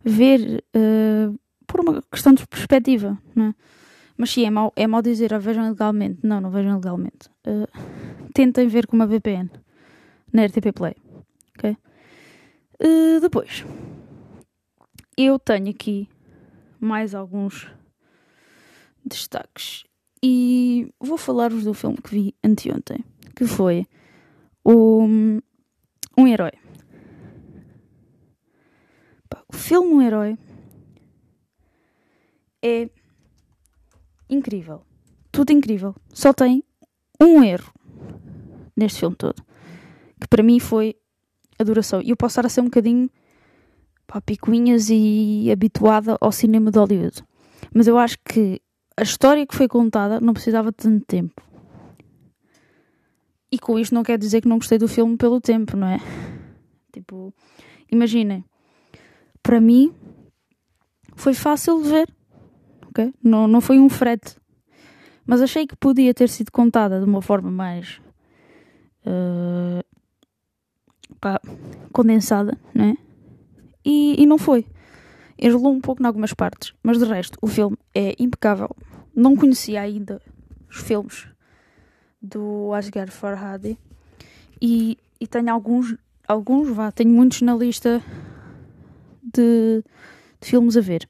ver 0.03 0.63
uh, 0.75 1.39
por 1.65 1.79
uma 1.79 2.01
questão 2.11 2.33
de 2.33 2.45
perspectiva, 2.47 3.17
não 3.35 3.45
é? 3.45 3.55
Mas 4.17 4.29
sim, 4.29 4.45
é 4.45 4.49
mau, 4.49 4.71
é 4.75 4.87
mau 4.87 5.01
dizer, 5.01 5.33
ah, 5.33 5.37
vejam 5.37 5.67
legalmente. 5.67 6.19
Não, 6.23 6.39
não 6.39 6.49
vejam 6.49 6.75
legalmente. 6.75 7.29
Uh, 7.45 7.67
tentem 8.33 8.65
ver 8.67 8.87
com 8.87 8.95
uma 8.95 9.05
VPN 9.05 9.49
na 10.31 10.45
RTP 10.45 10.71
Play. 10.73 10.95
Ok? 11.57 11.77
Uh, 12.81 13.19
depois, 13.19 13.65
eu 15.17 15.37
tenho 15.37 15.69
aqui 15.69 16.07
mais 16.79 17.15
alguns 17.15 17.67
destaques 19.03 19.83
e 20.21 20.91
vou 20.99 21.17
falar-vos 21.17 21.63
do 21.63 21.73
filme 21.73 21.97
que 21.97 22.09
vi 22.09 22.35
anteontem, 22.43 23.03
que 23.35 23.45
foi 23.45 23.85
o, 24.63 25.03
Um 26.17 26.27
Herói. 26.27 26.53
O 29.47 29.55
filme 29.55 29.93
Um 29.93 30.01
Herói 30.01 30.37
é 32.63 32.89
incrível. 34.27 34.81
Tudo 35.31 35.51
incrível. 35.51 35.95
Só 36.11 36.33
tem 36.33 36.63
um 37.21 37.43
erro 37.43 37.71
neste 38.75 39.01
filme 39.01 39.15
todo. 39.15 39.45
Que 40.19 40.27
para 40.27 40.41
mim 40.41 40.59
foi 40.59 40.95
a 41.59 41.63
duração. 41.63 42.01
E 42.01 42.09
eu 42.09 42.17
posso 42.17 42.33
estar 42.33 42.45
a 42.47 42.49
ser 42.49 42.61
um 42.61 42.65
bocadinho 42.65 43.09
pá, 44.07 44.21
picuinhas 44.21 44.89
e 44.89 45.49
habituada 45.51 46.17
ao 46.19 46.31
cinema 46.31 46.71
de 46.71 46.79
Hollywood. 46.79 47.23
Mas 47.73 47.87
eu 47.87 47.97
acho 47.97 48.17
que 48.23 48.61
a 48.97 49.03
história 49.03 49.45
que 49.45 49.55
foi 49.55 49.67
contada 49.67 50.19
não 50.19 50.33
precisava 50.33 50.71
de 50.71 50.77
tanto 50.77 51.05
tempo. 51.05 51.41
E 53.51 53.59
com 53.59 53.77
isto 53.77 53.93
não 53.93 54.03
quer 54.03 54.17
dizer 54.17 54.41
que 54.41 54.47
não 54.47 54.57
gostei 54.57 54.77
do 54.77 54.87
filme 54.87 55.17
pelo 55.17 55.39
tempo, 55.39 55.77
não 55.77 55.87
é? 55.87 55.99
Tipo, 56.91 57.33
imaginem, 57.91 58.43
para 59.43 59.61
mim 59.61 59.93
foi 61.15 61.33
fácil 61.33 61.81
de 61.81 61.89
ver, 61.89 62.09
ok? 62.87 63.13
Não, 63.23 63.47
não 63.47 63.61
foi 63.61 63.79
um 63.79 63.89
frete, 63.89 64.35
mas 65.25 65.41
achei 65.41 65.65
que 65.67 65.75
podia 65.75 66.13
ter 66.13 66.29
sido 66.29 66.51
contada 66.51 66.99
de 66.99 67.05
uma 67.05 67.21
forma 67.21 67.51
mais 67.51 67.99
uh, 69.05 69.83
pá, 71.19 71.39
condensada, 71.91 72.57
né? 72.73 72.97
E, 73.85 74.21
e 74.21 74.25
não 74.25 74.37
foi. 74.37 74.65
Enrolou 75.37 75.73
um 75.73 75.81
pouco 75.81 76.01
em 76.01 76.05
algumas 76.05 76.33
partes, 76.33 76.73
mas 76.81 76.97
de 76.97 77.05
resto 77.05 77.37
o 77.41 77.47
filme 77.47 77.77
é 77.93 78.15
impecável. 78.17 78.69
Não 79.15 79.35
conhecia 79.35 79.81
ainda 79.81 80.21
os 80.69 80.77
filmes 80.77 81.27
do 82.21 82.73
Asghar 82.73 83.11
Farhadi 83.11 83.77
e, 84.61 84.97
e 85.19 85.27
tenho 85.27 85.51
alguns, 85.51 85.95
alguns, 86.27 86.69
vá, 86.69 86.91
tenho 86.91 87.11
muitos 87.11 87.41
na 87.41 87.55
lista 87.55 88.01
de, 89.21 89.83
de 90.41 90.47
filmes 90.47 90.75
a 90.75 90.81
ver. 90.81 91.07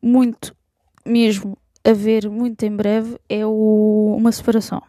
Muito 0.00 0.56
mesmo 1.04 1.58
a 1.84 1.92
ver 1.92 2.28
muito 2.28 2.62
em 2.64 2.74
breve 2.74 3.18
é 3.28 3.44
o 3.44 4.14
Uma 4.16 4.32
Separação. 4.32 4.82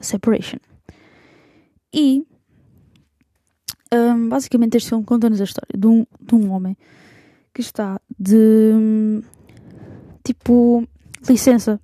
Separation. 0.00 0.58
E 1.92 2.26
um, 3.92 4.28
basicamente 4.28 4.76
este 4.76 4.90
filme 4.90 5.04
conta-nos 5.04 5.40
a 5.40 5.44
história 5.44 5.78
de 5.78 5.86
um, 5.86 6.06
de 6.20 6.34
um 6.34 6.50
homem 6.50 6.76
que 7.54 7.60
está 7.60 8.00
de 8.18 9.22
tipo 10.22 10.86
licença 11.28 11.80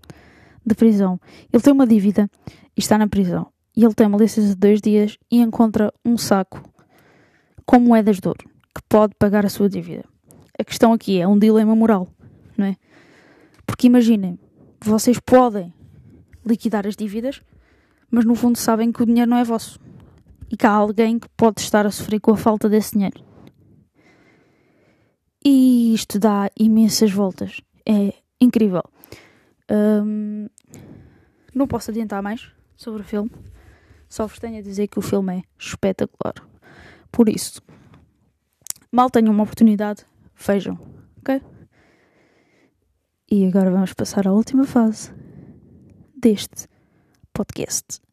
de 0.65 0.75
prisão. 0.75 1.21
Ele 1.53 1.63
tem 1.63 1.73
uma 1.73 1.87
dívida 1.87 2.31
e 2.77 2.81
está 2.81 2.99
na 2.99 3.09
prisão. 3.09 3.49
E 3.77 3.85
ele 3.85 3.95
tem 3.95 4.07
uma 4.07 4.19
licença 4.19 4.49
de 4.49 4.55
dois 4.55 4.81
dias 4.81 5.19
e 5.31 5.41
encontra 5.41 5.93
um 6.05 6.17
saco 6.17 6.63
com 7.67 7.79
moedas 7.81 8.21
de 8.21 8.29
ouro 8.29 8.49
que 8.75 8.83
pode 8.89 9.15
pagar 9.19 9.45
a 9.45 9.49
sua 9.49 9.69
dívida. 9.69 10.05
A 10.59 10.65
questão 10.65 10.93
aqui 10.93 11.21
é 11.21 11.27
um 11.27 11.39
dilema 11.39 11.75
moral, 11.75 12.09
não 12.57 12.67
é? 12.67 12.77
Porque 13.67 13.87
imaginem, 13.87 14.39
vocês 14.81 15.19
podem 15.19 15.73
liquidar 16.45 16.87
as 16.87 16.95
dívidas, 16.95 17.41
mas 18.11 18.25
no 18.25 18.35
fundo 18.35 18.59
sabem 18.59 18.93
que 18.93 19.03
o 19.03 19.07
dinheiro 19.07 19.31
não 19.31 19.39
é 19.39 19.45
vosso 19.45 19.81
e 20.55 20.57
que 20.57 20.69
há 20.69 20.71
alguém 20.71 21.19
que 21.19 21.29
pode 21.31 21.61
estar 21.61 21.85
a 21.85 21.91
sofrer 21.91 22.21
com 22.21 22.31
a 22.31 22.37
falta 22.37 22.69
desse 22.69 22.93
dinheiro. 22.93 23.21
E 25.45 25.93
isto 25.93 26.17
dá 26.17 26.49
imensas 26.57 27.11
voltas. 27.11 27.61
É 27.85 28.15
incrível. 28.41 28.85
Um, 29.69 30.49
não 31.53 31.67
posso 31.67 31.91
adiantar 31.91 32.23
mais 32.23 32.53
sobre 32.77 33.03
o 33.03 33.05
filme. 33.05 33.33
Só 34.09 34.29
vos 34.29 34.39
tenho 34.39 34.59
a 34.59 34.63
dizer 34.63 34.87
que 34.87 35.01
o 35.01 35.03
filme 35.03 35.39
é 35.39 35.43
espetacular. 35.59 36.35
Por 37.11 37.29
isso, 37.29 37.61
mal 38.93 39.11
tenham 39.11 39.35
uma 39.35 39.43
oportunidade, 39.43 40.07
vejam, 40.37 40.79
ok? 41.19 41.43
E 43.29 43.45
agora 43.45 43.73
vamos 43.73 43.93
passar 43.93 44.29
à 44.29 44.33
última 44.33 44.65
fase 44.65 45.13
deste 46.17 46.69
podcast. 47.33 48.04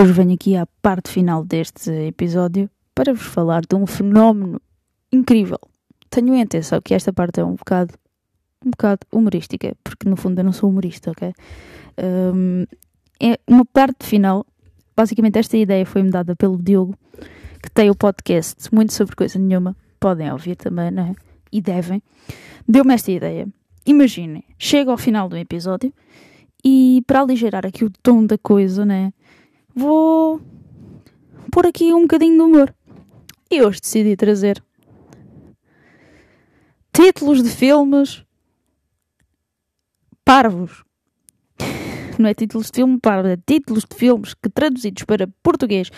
Hoje 0.00 0.12
venho 0.12 0.34
aqui 0.34 0.54
à 0.54 0.64
parte 0.80 1.10
final 1.10 1.44
deste 1.44 1.90
episódio 1.90 2.70
para 2.94 3.12
vos 3.12 3.26
falar 3.26 3.62
de 3.68 3.74
um 3.74 3.84
fenómeno 3.84 4.60
incrível. 5.10 5.58
Tenho 6.08 6.34
a 6.34 6.38
intenção 6.38 6.80
que 6.80 6.94
esta 6.94 7.12
parte 7.12 7.40
é 7.40 7.44
um 7.44 7.56
bocado, 7.56 7.94
um 8.64 8.70
bocado 8.70 9.00
humorística, 9.10 9.74
porque 9.82 10.08
no 10.08 10.14
fundo 10.14 10.38
eu 10.38 10.44
não 10.44 10.52
sou 10.52 10.70
humorista, 10.70 11.10
ok? 11.10 11.34
Um, 12.32 12.64
é 13.20 13.40
uma 13.44 13.64
parte 13.64 14.06
final. 14.06 14.46
Basicamente, 14.96 15.36
esta 15.36 15.56
ideia 15.56 15.84
foi-me 15.84 16.10
dada 16.10 16.36
pelo 16.36 16.62
Diogo, 16.62 16.94
que 17.60 17.68
tem 17.68 17.90
o 17.90 17.96
podcast 17.96 18.72
muito 18.72 18.92
sobre 18.92 19.16
coisa 19.16 19.36
nenhuma. 19.36 19.76
Podem 19.98 20.30
ouvir 20.30 20.54
também, 20.54 20.92
não 20.92 21.06
é? 21.06 21.14
E 21.50 21.60
devem. 21.60 22.00
Deu-me 22.68 22.94
esta 22.94 23.10
ideia. 23.10 23.48
Imaginem, 23.84 24.44
chega 24.56 24.92
ao 24.92 24.96
final 24.96 25.28
do 25.28 25.36
episódio 25.36 25.92
e 26.64 27.02
para 27.04 27.20
aligerar 27.20 27.66
aqui 27.66 27.84
o 27.84 27.90
tom 28.00 28.24
da 28.24 28.38
coisa, 28.38 28.86
né? 28.86 29.12
Vou 29.78 30.40
pôr 31.52 31.64
aqui 31.64 31.94
um 31.94 32.02
bocadinho 32.02 32.36
de 32.36 32.42
humor. 32.42 32.74
E 33.48 33.62
hoje 33.62 33.80
decidi 33.80 34.16
trazer 34.16 34.60
títulos 36.92 37.44
de 37.44 37.48
filmes 37.48 38.24
parvos. 40.24 40.82
Não 42.18 42.28
é 42.28 42.34
títulos 42.34 42.72
de 42.72 42.72
filme 42.72 42.98
parvos, 42.98 43.30
é 43.30 43.36
títulos 43.36 43.84
de 43.88 43.96
filmes 43.96 44.34
que 44.34 44.50
traduzidos 44.50 45.04
para 45.04 45.28
português 45.44 45.92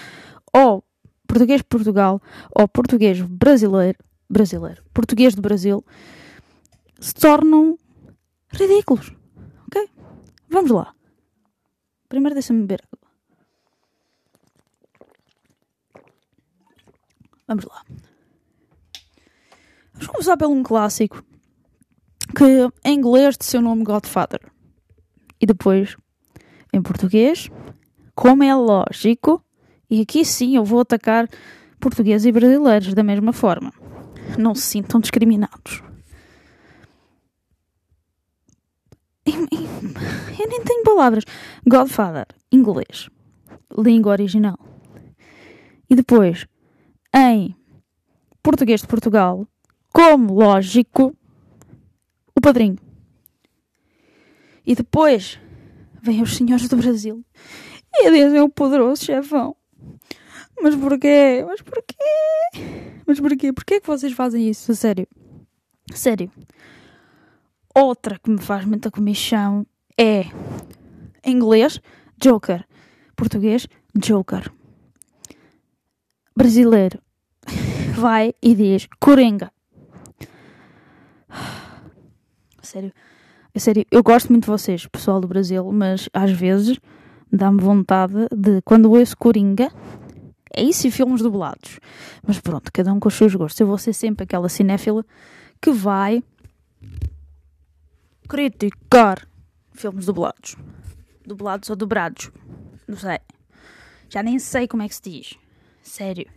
ou 0.55 0.85
português 1.27 1.63
de 1.63 1.67
Portugal 1.67 2.21
ou 2.55 2.69
português 2.69 3.23
brasileiro, 3.23 3.99
brasileiro, 4.29 4.85
português 4.93 5.35
do 5.35 5.41
Brasil, 5.41 5.83
se 7.01 7.15
tornam 7.15 7.79
ridículos. 8.53 9.11
Ok? 9.69 9.89
Vamos 10.51 10.71
lá. 10.71 10.95
Primeiro 12.11 12.35
deixa-me 12.35 12.61
beber 12.61 12.83
água. 12.85 13.00
Vamos 17.51 17.65
lá. 17.65 17.83
Vamos 19.93 20.07
começar 20.07 20.37
por 20.37 20.47
um 20.47 20.63
clássico 20.63 21.21
que 22.37 22.45
em 22.85 22.95
inglês 22.95 23.37
de 23.37 23.45
seu 23.45 23.61
nome 23.61 23.83
Godfather. 23.83 24.41
E 25.41 25.47
depois, 25.47 25.97
em 26.73 26.81
português, 26.81 27.51
como 28.15 28.45
é 28.45 28.55
lógico, 28.55 29.45
e 29.91 30.01
aqui 30.01 30.25
sim 30.25 30.55
eu 30.55 30.65
vou 30.65 30.79
atacar 30.79 31.29
portugueses 31.81 32.25
e 32.25 32.31
brasileiros 32.31 32.95
da 32.95 33.03
mesma 33.03 33.33
forma. 33.33 33.73
Não 34.39 34.55
se 34.55 34.63
sintam 34.63 35.01
discriminados. 35.01 35.83
Eu 39.27 40.49
nem 40.49 40.63
tenho 40.63 40.85
palavras. 40.85 41.25
Godfather, 41.67 42.29
inglês. 42.53 43.11
Língua 43.77 44.13
original. 44.13 44.57
E 45.89 45.97
depois, 45.97 46.47
em 47.15 47.55
português 48.43 48.81
de 48.81 48.87
Portugal, 48.87 49.47
como 49.93 50.35
lógico, 50.35 51.15
o 52.35 52.41
padrinho. 52.41 52.79
E 54.67 54.75
depois 54.75 55.39
vêm 56.03 56.23
os 56.23 56.37
senhores 56.37 56.69
do 56.69 56.77
Brasil 56.77 57.25
e 57.93 58.11
dizem 58.11 58.41
o 58.41 58.49
poderoso 58.49 59.05
chefão. 59.05 59.57
Mas 60.63 60.77
porquê? 60.77 61.45
Mas 61.47 61.63
porquê? 61.63 61.97
Mas 63.07 63.21
porquê? 63.21 63.53
Porquê 63.53 63.81
que 63.81 63.87
vocês 63.87 64.13
fazem 64.13 64.49
isso? 64.49 64.75
Sério. 64.75 65.09
Sério. 65.93 66.31
Outra 67.75 68.19
que 68.19 68.31
me 68.31 68.41
faz 68.41 68.65
muita 68.65 68.91
comichão 68.91 69.67
é 69.99 70.25
em 71.25 71.37
inglês, 71.37 71.81
Joker. 72.21 72.65
Português, 73.17 73.67
Joker. 73.95 74.51
Brasileiro 76.41 76.99
vai 77.97 78.35
e 78.41 78.55
diz 78.55 78.89
Coringa. 78.99 79.53
Sério, 82.63 82.95
sério, 83.59 83.85
eu 83.91 84.03
gosto 84.03 84.31
muito 84.31 84.45
de 84.45 84.51
vocês, 84.51 84.87
pessoal 84.87 85.21
do 85.21 85.29
Brasil, 85.29 85.71
mas 85.71 86.09
às 86.15 86.31
vezes 86.31 86.81
dá-me 87.31 87.61
vontade 87.61 88.15
de, 88.35 88.63
quando 88.63 88.91
ouço 88.91 89.19
Coringa, 89.19 89.71
é 90.57 90.63
isso 90.63 90.87
e 90.87 90.91
filmes 90.91 91.21
dublados. 91.21 91.79
Mas 92.27 92.41
pronto, 92.41 92.73
cada 92.73 92.91
um 92.91 92.99
com 92.99 93.09
os 93.09 93.15
seus 93.15 93.35
gostos. 93.35 93.61
Eu 93.61 93.67
vou 93.67 93.77
ser 93.77 93.93
sempre 93.93 94.25
aquela 94.25 94.49
cinéfila 94.49 95.05
que 95.61 95.71
vai 95.71 96.25
criticar 98.27 99.29
filmes 99.75 100.07
dublados. 100.07 100.57
Dublados 101.23 101.69
ou 101.69 101.77
dobrados. 101.77 102.31
Não 102.89 102.97
sei. 102.97 103.19
Já 104.09 104.23
nem 104.23 104.39
sei 104.39 104.67
como 104.67 104.83
é 104.83 104.89
que 104.89 104.95
se 104.95 105.03
diz. 105.03 105.50
Sério. 105.91 106.31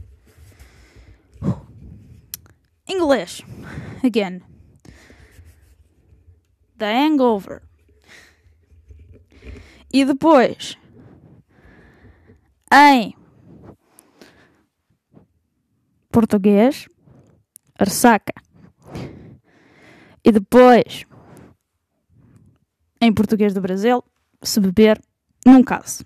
Inglês. 2.90 3.44
Again. 4.04 4.42
The 6.80 6.92
Hangover. 6.92 7.62
E 9.94 10.04
depois. 10.06 10.76
Em 12.74 13.16
português, 16.12 16.90
ressaca. 17.80 18.34
E 20.26 20.32
depois, 20.32 21.06
em 23.00 23.14
português 23.14 23.54
do 23.54 23.62
Brasil, 23.62 24.04
se 24.42 24.60
beber, 24.60 25.00
num 25.46 25.64
caso. 25.64 26.04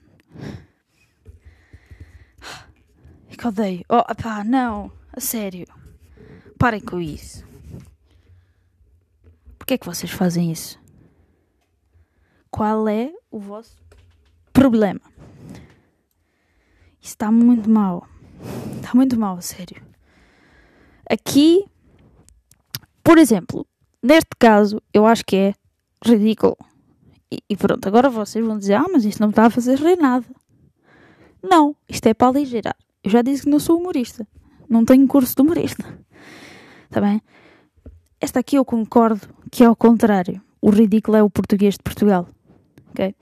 Que 3.37 3.47
odeio. 3.47 3.85
Oh, 3.87 4.03
pá, 4.15 4.43
não. 4.43 4.91
A 5.13 5.19
sério. 5.19 5.67
Parem 6.57 6.81
com 6.81 6.99
isso. 6.99 7.45
Porquê 9.59 9.75
é 9.75 9.77
que 9.77 9.85
vocês 9.85 10.11
fazem 10.11 10.51
isso? 10.51 10.79
Qual 12.49 12.87
é 12.87 13.11
o 13.29 13.39
vosso 13.39 13.77
problema? 14.51 15.01
Isso 16.99 17.13
está 17.13 17.31
muito 17.31 17.69
mal. 17.69 18.07
Está 18.77 18.91
muito 18.95 19.19
mal, 19.19 19.37
a 19.37 19.41
sério. 19.41 19.85
Aqui, 21.09 21.63
por 23.03 23.17
exemplo, 23.17 23.67
neste 24.01 24.31
caso, 24.39 24.81
eu 24.93 25.05
acho 25.05 25.23
que 25.23 25.35
é 25.35 25.53
ridículo. 26.03 26.57
E, 27.31 27.39
e 27.49 27.55
pronto, 27.55 27.87
agora 27.87 28.09
vocês 28.09 28.43
vão 28.43 28.57
dizer: 28.57 28.73
Ah, 28.73 28.85
mas 28.91 29.05
isto 29.05 29.19
não 29.19 29.29
está 29.29 29.45
a 29.45 29.49
fazer 29.49 29.77
rir 29.77 29.97
nada. 29.97 30.25
Não, 31.43 31.75
isto 31.87 32.07
é 32.07 32.13
para 32.13 32.29
aligeirar. 32.29 32.75
Eu 33.03 33.11
já 33.11 33.21
disse 33.21 33.43
que 33.43 33.49
não 33.49 33.59
sou 33.59 33.79
humorista. 33.79 34.27
Não 34.69 34.83
tenho 34.83 35.07
curso 35.07 35.35
de 35.35 35.41
humorista. 35.41 35.83
Está 36.85 37.01
bem? 37.01 37.21
Esta 38.19 38.39
aqui 38.39 38.57
eu 38.57 38.65
concordo 38.65 39.27
que 39.51 39.63
é 39.63 39.67
ao 39.67 39.75
contrário. 39.75 40.41
O 40.61 40.69
ridículo 40.69 41.17
é 41.17 41.23
o 41.23 41.29
português 41.29 41.75
de 41.75 41.83
Portugal. 41.83 42.27
Ok? 42.89 43.15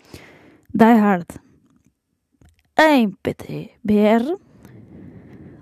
Die 0.73 0.83
Hard. 0.83 1.27
Em 2.77 3.09
PTBR, 3.11 4.38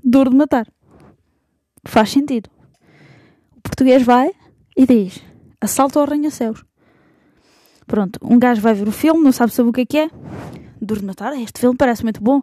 duro 0.03 0.29
de 0.29 0.35
matar. 0.35 0.67
Faz 1.85 2.11
sentido. 2.11 2.49
O 3.57 3.61
português 3.61 4.03
vai 4.03 4.31
e 4.75 4.85
diz: 4.85 5.23
assalto 5.61 5.99
ao 5.99 6.05
arranha-céus. 6.05 6.63
Pronto, 7.85 8.19
um 8.23 8.39
gajo 8.39 8.61
vai 8.61 8.73
ver 8.73 8.87
o 8.87 8.91
filme, 8.91 9.23
não 9.23 9.31
sabe 9.31 9.51
sobre 9.53 9.69
o 9.69 9.73
que 9.73 9.81
é 9.81 9.85
que 9.85 9.97
é. 9.97 10.09
Duro 10.81 11.01
de 11.01 11.05
matar, 11.05 11.33
este 11.33 11.59
filme 11.59 11.77
parece 11.77 12.03
muito 12.03 12.21
bom. 12.21 12.41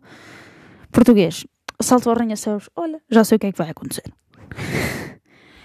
Português, 0.92 1.46
assalto 1.80 2.08
ao 2.10 2.14
arranha-céus. 2.14 2.70
Olha, 2.76 3.02
já 3.10 3.24
sei 3.24 3.36
o 3.36 3.38
que 3.38 3.46
é 3.46 3.52
que 3.52 3.58
vai 3.58 3.70
acontecer. 3.70 4.04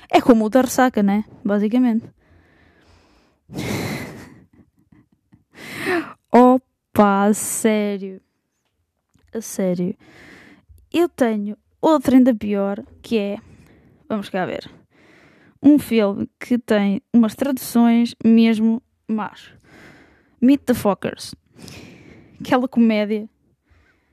É 0.10 0.22
como 0.22 0.46
o 0.46 0.50
da 0.50 0.62
ressaca, 0.62 1.04
né? 1.04 1.26
Basicamente. 1.44 2.10
Opa, 6.32 7.26
a 7.26 7.34
sério. 7.34 8.22
A 9.34 9.42
sério. 9.42 9.96
Eu 10.92 11.10
tenho 11.10 11.58
outra 11.82 12.16
ainda 12.16 12.34
pior, 12.34 12.82
que 13.02 13.18
é... 13.18 13.38
Vamos 14.08 14.30
cá 14.30 14.46
ver. 14.46 14.70
Um 15.62 15.78
filme 15.78 16.30
que 16.40 16.58
tem 16.58 17.02
umas 17.14 17.36
traduções 17.36 18.16
mesmo 18.24 18.82
más. 19.08 19.52
Meet 20.42 20.62
the 20.64 20.74
Fockers. 20.74 21.36
Aquela 22.40 22.68
comédia 22.68 23.28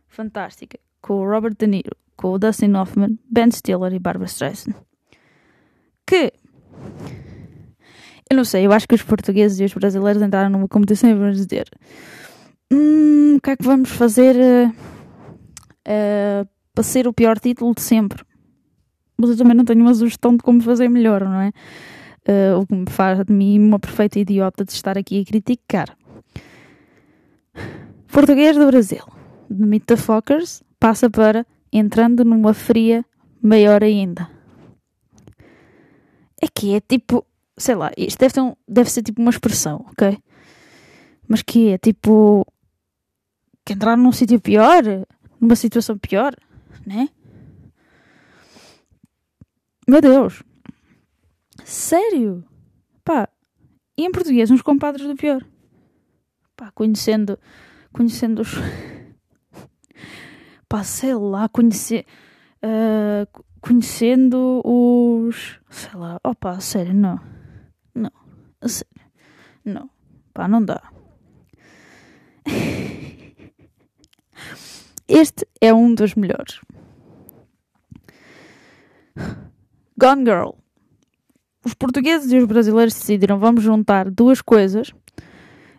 fantástica 0.08 0.78
com 1.02 1.14
o 1.14 1.28
Robert 1.28 1.54
De 1.58 1.66
Niro, 1.66 1.96
com 2.16 2.32
o 2.32 2.38
Dustin 2.38 2.72
Hoffman, 2.74 3.18
Ben 3.28 3.50
Stiller 3.50 3.92
e 3.92 3.98
Barbara 3.98 4.26
Streisand. 4.26 4.74
Que 6.06 6.32
eu 8.30 8.36
não 8.36 8.44
sei, 8.44 8.64
eu 8.64 8.72
acho 8.72 8.88
que 8.88 8.94
os 8.94 9.02
portugueses 9.02 9.60
e 9.60 9.64
os 9.64 9.74
brasileiros 9.74 10.22
entraram 10.22 10.48
numa 10.48 10.66
competição 10.66 11.10
e 11.10 11.14
vamos 11.14 11.36
dizer 11.36 11.68
hum, 12.72 13.36
o 13.36 13.40
que 13.42 13.50
é 13.50 13.56
que 13.56 13.64
vamos 13.64 13.90
fazer 13.90 14.34
uh, 14.36 14.68
uh, 14.70 16.48
para 16.74 16.82
ser 16.82 17.06
o 17.06 17.12
pior 17.12 17.38
título 17.38 17.74
de 17.74 17.82
sempre. 17.82 18.24
Mas 19.18 19.30
eu 19.30 19.36
também 19.36 19.54
não 19.54 19.64
tenho 19.66 19.82
uma 19.82 19.92
sugestão 19.92 20.34
de 20.34 20.42
como 20.42 20.62
fazer 20.62 20.88
melhor, 20.88 21.22
não 21.22 21.42
é? 21.42 21.52
Uh, 22.26 22.60
o 22.60 22.66
que 22.66 22.74
me 22.74 22.88
faz 22.88 23.22
de 23.24 23.32
mim 23.32 23.58
uma 23.58 23.78
perfeita 23.78 24.18
idiota 24.18 24.64
de 24.64 24.72
estar 24.72 24.96
aqui 24.96 25.20
a 25.20 25.24
criticar. 25.24 25.94
Português 28.08 28.56
do 28.56 28.66
Brasil, 28.66 29.04
de 29.50 29.80
the 29.80 29.96
Fockers, 29.96 30.62
passa 30.82 31.08
para 31.08 31.46
entrando 31.72 32.24
numa 32.24 32.52
fria 32.52 33.04
maior 33.40 33.84
ainda. 33.84 34.28
É 36.40 36.48
que 36.52 36.74
é 36.74 36.80
tipo, 36.80 37.24
sei 37.56 37.76
lá, 37.76 37.92
isto 37.96 38.18
deve, 38.18 38.40
um, 38.40 38.56
deve 38.66 38.90
ser 38.90 39.04
tipo 39.04 39.22
uma 39.22 39.30
expressão, 39.30 39.86
ok? 39.88 40.18
Mas 41.28 41.40
que 41.40 41.68
é 41.68 41.78
tipo 41.78 42.44
que 43.64 43.74
entrar 43.74 43.96
num 43.96 44.10
sítio 44.10 44.40
pior, 44.40 44.82
numa 45.40 45.54
situação 45.54 45.96
pior, 45.96 46.34
né? 46.84 47.08
Meu 49.86 50.00
Deus. 50.00 50.42
Sério? 51.64 52.44
Pá, 53.04 53.28
e 53.96 54.04
em 54.04 54.10
português, 54.10 54.50
uns 54.50 54.62
compadres 54.62 55.06
do 55.06 55.14
pior. 55.14 55.46
Pá, 56.56 56.72
conhecendo, 56.72 57.38
conhecendo 57.92 58.42
os. 58.42 58.56
Pá, 60.72 60.82
sei 60.84 61.14
lá, 61.14 61.50
conhecer. 61.50 62.06
Uh, 62.64 63.26
conhecendo 63.60 64.62
os. 64.64 65.60
Sei 65.68 65.92
lá, 65.92 66.18
opa, 66.24 66.58
sério, 66.60 66.94
não. 66.94 67.20
Não. 67.94 68.10
A 68.58 68.68
sério. 68.68 69.02
Não. 69.62 69.90
Pá, 70.32 70.48
não 70.48 70.64
dá. 70.64 70.80
Este 75.06 75.46
é 75.60 75.74
um 75.74 75.94
dos 75.94 76.14
melhores. 76.14 76.58
Gone 79.98 80.24
Girl. 80.24 80.52
Os 81.66 81.74
portugueses 81.74 82.32
e 82.32 82.38
os 82.38 82.46
brasileiros 82.46 82.94
decidiram 82.94 83.38
vamos 83.38 83.62
juntar 83.62 84.10
duas 84.10 84.40
coisas 84.40 84.90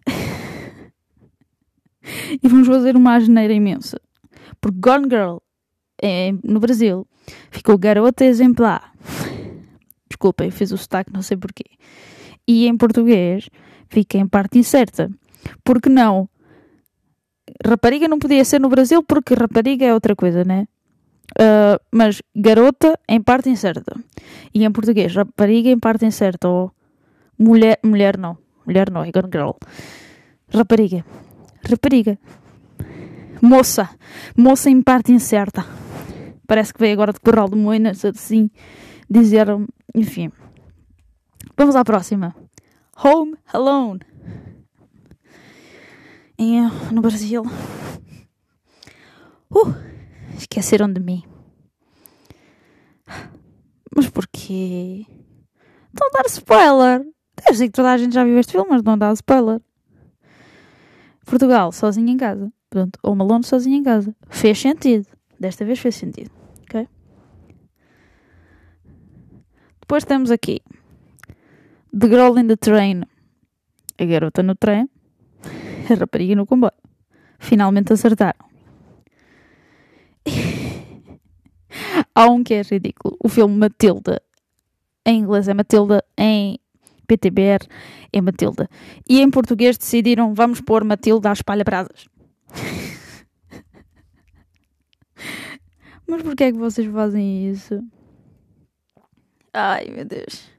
e 2.44 2.48
vamos 2.48 2.68
fazer 2.68 2.96
uma 2.96 3.16
asneira 3.16 3.54
imensa. 3.54 4.00
Porque 4.60 4.78
Gone 4.80 5.08
Girl 5.10 5.38
é, 6.02 6.34
no 6.44 6.60
Brasil 6.60 7.08
ficou 7.52 7.78
garota 7.78 8.26
exemplar. 8.26 8.94
Desculpem, 10.10 10.52
fiz 10.52 10.72
o 10.72 10.78
sotaque, 10.78 11.12
não 11.14 11.22
sei 11.22 11.38
porquê. 11.38 11.66
E 12.48 12.68
em 12.68 12.78
português 12.78 13.50
fica 13.90 14.18
em 14.18 14.28
parte 14.28 14.60
incerta. 14.60 15.10
Porque 15.64 15.90
não? 15.90 16.30
Rapariga 17.66 18.08
não 18.08 18.20
podia 18.20 18.44
ser 18.46 18.60
no 18.60 18.70
Brasil 18.70 19.04
porque 19.04 19.34
rapariga 19.34 19.86
é 19.86 19.94
outra 19.94 20.16
coisa, 20.16 20.44
né? 20.44 20.68
Uh, 21.32 21.80
mas 21.92 22.22
garota 22.36 23.00
em 23.08 23.22
parte 23.22 23.50
incerta. 23.50 23.96
E 24.54 24.64
em 24.64 24.72
português, 24.72 25.16
rapariga 25.16 25.70
em 25.70 25.80
parte 25.80 26.06
incerta. 26.06 26.48
Ou 26.48 26.72
mulher, 27.38 27.80
mulher 27.84 28.18
não. 28.18 28.38
Mulher 28.66 28.90
não, 28.90 29.04
é 29.04 29.12
girl. 29.32 29.52
Rapariga. 30.54 31.06
Rapariga. 31.70 32.18
Moça. 33.44 33.90
Moça 34.38 34.70
em 34.70 34.82
parte 34.82 35.12
incerta. 35.12 35.66
Parece 36.48 36.74
que 36.74 36.80
veio 36.80 36.94
agora 36.94 37.12
de 37.12 37.20
Corral 37.20 37.50
de 37.50 37.58
Moinas, 37.58 38.06
assim, 38.06 38.50
dizer, 39.10 39.48
enfim. 39.94 40.32
Vamos 41.58 41.76
à 41.76 41.84
próxima. 41.84 42.34
Home 42.96 43.36
Alone. 43.52 44.00
Em, 46.40 46.62
no 46.90 47.02
Brasil. 47.02 47.44
Uh, 49.52 49.76
esqueceram 50.38 50.88
de 50.92 51.02
mim. 51.02 51.22
Mas 53.94 54.10
porquê? 54.10 55.06
Estão 55.90 56.08
a 56.08 56.12
dar 56.12 56.26
spoiler. 56.28 57.06
Eu 57.46 57.56
sei 57.56 57.68
que 57.68 57.74
toda 57.74 57.92
a 57.92 57.98
gente 57.98 58.14
já 58.14 58.24
viu 58.24 58.40
este 58.40 58.54
filme, 58.54 58.70
mas 58.70 58.84
não 58.84 58.98
dá 58.98 59.12
spoiler. 59.12 59.62
Portugal, 61.26 61.74
sozinho 61.74 62.08
em 62.08 62.16
casa. 62.18 62.50
Pronto, 62.74 62.98
ou 63.04 63.16
Malone 63.16 63.44
sozinho 63.44 63.78
em 63.78 63.84
casa. 63.84 64.16
Fez 64.32 64.58
sentido. 64.58 65.06
Desta 65.40 65.64
vez 65.64 65.78
fez 65.78 65.94
sentido. 65.94 66.32
Ok? 66.64 66.88
Depois 69.80 70.04
temos 70.06 70.32
aqui 70.32 70.60
The 71.96 72.08
Girl 72.08 72.36
in 72.40 72.48
the 72.48 72.56
Train. 72.56 73.04
A 74.00 74.06
garota 74.06 74.42
no 74.42 74.56
trem. 74.56 74.90
A 75.88 75.94
rapariga 75.94 76.36
no 76.36 76.48
comboio. 76.48 76.74
Finalmente 77.38 77.94
acertaram. 77.94 78.44
Há 82.16 82.26
um 82.26 82.44
que 82.44 82.56
é 82.56 82.64
ridículo. 82.64 83.16
O 83.24 83.30
filme 83.30 83.56
Matilda. 83.56 84.20
Em 85.06 85.20
inglês 85.20 85.48
é 85.48 85.54
Matilda. 85.54 86.04
Em 86.18 86.58
PTBR 87.06 87.68
é 88.12 88.20
Matilda. 88.20 88.68
E 89.08 89.22
em 89.22 89.30
português 89.30 89.78
decidiram 89.78 90.34
vamos 90.34 90.60
pôr 90.60 90.84
Matilda 90.84 91.30
à 91.30 91.34
espalha 91.34 91.64
brasas. 91.64 92.12
Mas 96.08 96.22
porquê 96.22 96.46
é 96.46 96.52
que 96.52 96.58
vocês 96.58 96.92
fazem 96.92 97.50
isso? 97.50 97.82
Ai 99.54 99.90
meu 99.90 100.06
Deus. 100.06 100.52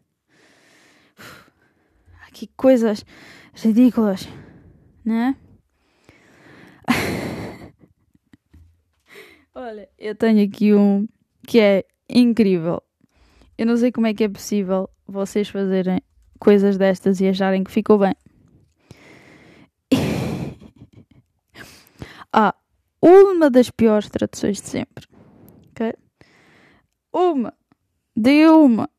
Que 2.33 2.47
coisas 2.57 3.05
ridículas, 3.55 4.29
né? 5.05 5.37
Olha, 9.55 9.89
eu 9.97 10.17
tenho 10.17 10.45
aqui 10.45 10.75
um 10.75 11.07
que 11.47 11.61
é 11.61 11.85
incrível. 12.09 12.83
Eu 13.57 13.67
não 13.67 13.77
sei 13.77 13.93
como 13.93 14.09
é 14.09 14.15
que 14.15 14.25
é 14.25 14.29
possível 14.29 14.91
vocês 15.07 15.49
fazerem 15.49 16.03
coisas 16.41 16.77
destas 16.77 17.21
e 17.21 17.29
acharem 17.29 17.63
que 17.63 17.71
ficou 17.71 17.99
bem. 17.99 18.17
Ah, 22.37 22.53
uma 23.01 23.49
das 23.49 23.71
piores 23.71 24.11
traduções 24.11 24.61
de 24.61 24.69
sempre. 24.69 25.07
Ok? 25.71 25.95
Uma. 27.13 27.55
De 28.17 28.49
uma. 28.49 28.91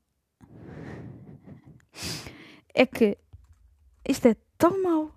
É 2.73 2.85
que 2.85 3.17
isto 4.07 4.27
é 4.27 4.35
tão 4.57 4.81
mau. 4.81 5.11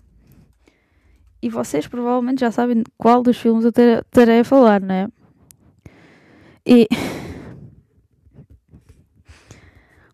E 1.40 1.48
vocês 1.48 1.86
provavelmente 1.86 2.40
já 2.40 2.50
sabem 2.50 2.82
qual 2.96 3.22
dos 3.22 3.38
filmes 3.38 3.64
eu 3.64 3.72
terei 4.10 4.40
a 4.40 4.44
falar, 4.44 4.80
não 4.80 4.94
é? 4.94 5.08
E. 6.66 6.88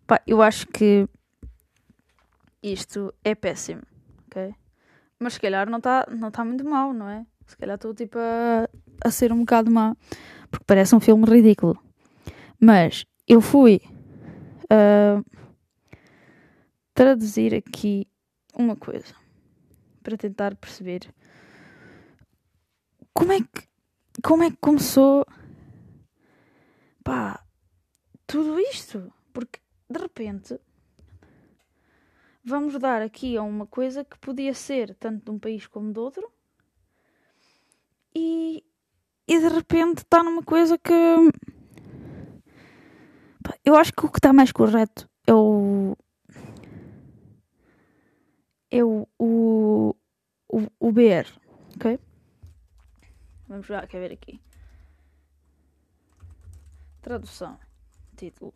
Pá, 0.07 0.21
eu 0.27 0.43
acho 0.43 0.67
que 0.67 1.09
isto 2.62 3.14
é 3.25 3.35
péssimo, 3.35 3.81
ok? 4.27 4.55
Mas 5.19 5.35
se 5.35 5.40
calhar 5.40 5.71
não 5.71 5.79
está 5.79 6.07
não 6.11 6.31
tá 6.31 6.45
muito 6.45 6.64
mal, 6.67 6.93
não 6.93 7.09
é? 7.09 7.25
Se 7.46 7.57
calhar 7.57 7.76
estou 7.76 7.94
tipo 7.94 8.18
a, 8.18 8.68
a 9.04 9.11
ser 9.11 9.33
um 9.33 9.40
bocado 9.40 9.70
má, 9.70 9.96
porque 10.50 10.64
parece 10.66 10.94
um 10.94 11.00
filme 11.00 11.24
ridículo. 11.24 11.78
Mas 12.61 13.04
eu 13.26 13.40
fui 13.40 13.80
uh, 14.64 15.24
traduzir 16.94 17.54
aqui 17.54 18.07
uma 18.54 18.76
coisa 18.76 19.14
para 20.02 20.16
tentar 20.16 20.54
perceber 20.57 21.12
como 23.12 23.33
é 23.33 23.40
que 23.40 23.68
como 24.22 24.42
é 24.44 24.50
que 24.50 24.57
começou 24.61 25.26
pá 27.02 27.44
tudo 28.26 28.59
isto 28.61 29.12
porque 29.33 29.61
de 29.90 29.98
repente 29.98 30.59
vamos 32.44 32.78
dar 32.78 33.02
aqui 33.02 33.37
a 33.37 33.42
uma 33.42 33.66
coisa 33.66 34.04
que 34.04 34.18
podia 34.18 34.54
ser 34.54 34.94
tanto 34.94 35.24
de 35.24 35.30
um 35.30 35.38
país 35.38 35.66
como 35.66 35.92
de 35.92 35.98
outro 35.98 36.30
e, 38.14 38.64
e 39.27 39.38
de 39.38 39.48
repente 39.48 39.98
está 39.98 40.22
numa 40.22 40.42
coisa 40.42 40.79
que 40.79 40.92
eu 43.64 43.74
acho 43.77 43.92
que 43.92 44.07
o 44.07 44.11
que 44.11 44.18
está 44.18 44.33
mais 44.33 44.53
correto 44.53 45.09
é 45.27 45.35
o 45.35 45.96
é 48.70 48.83
o, 48.83 49.07
o, 49.18 49.94
o, 50.48 50.66
o 50.81 50.92
BR, 50.92 51.29
ok? 51.77 51.98
Vamos 53.46 53.66
já, 53.66 53.87
quer 53.87 54.00
ver 54.00 54.12
aqui. 54.12 54.40
Tradução, 57.00 57.59
título, 58.16 58.53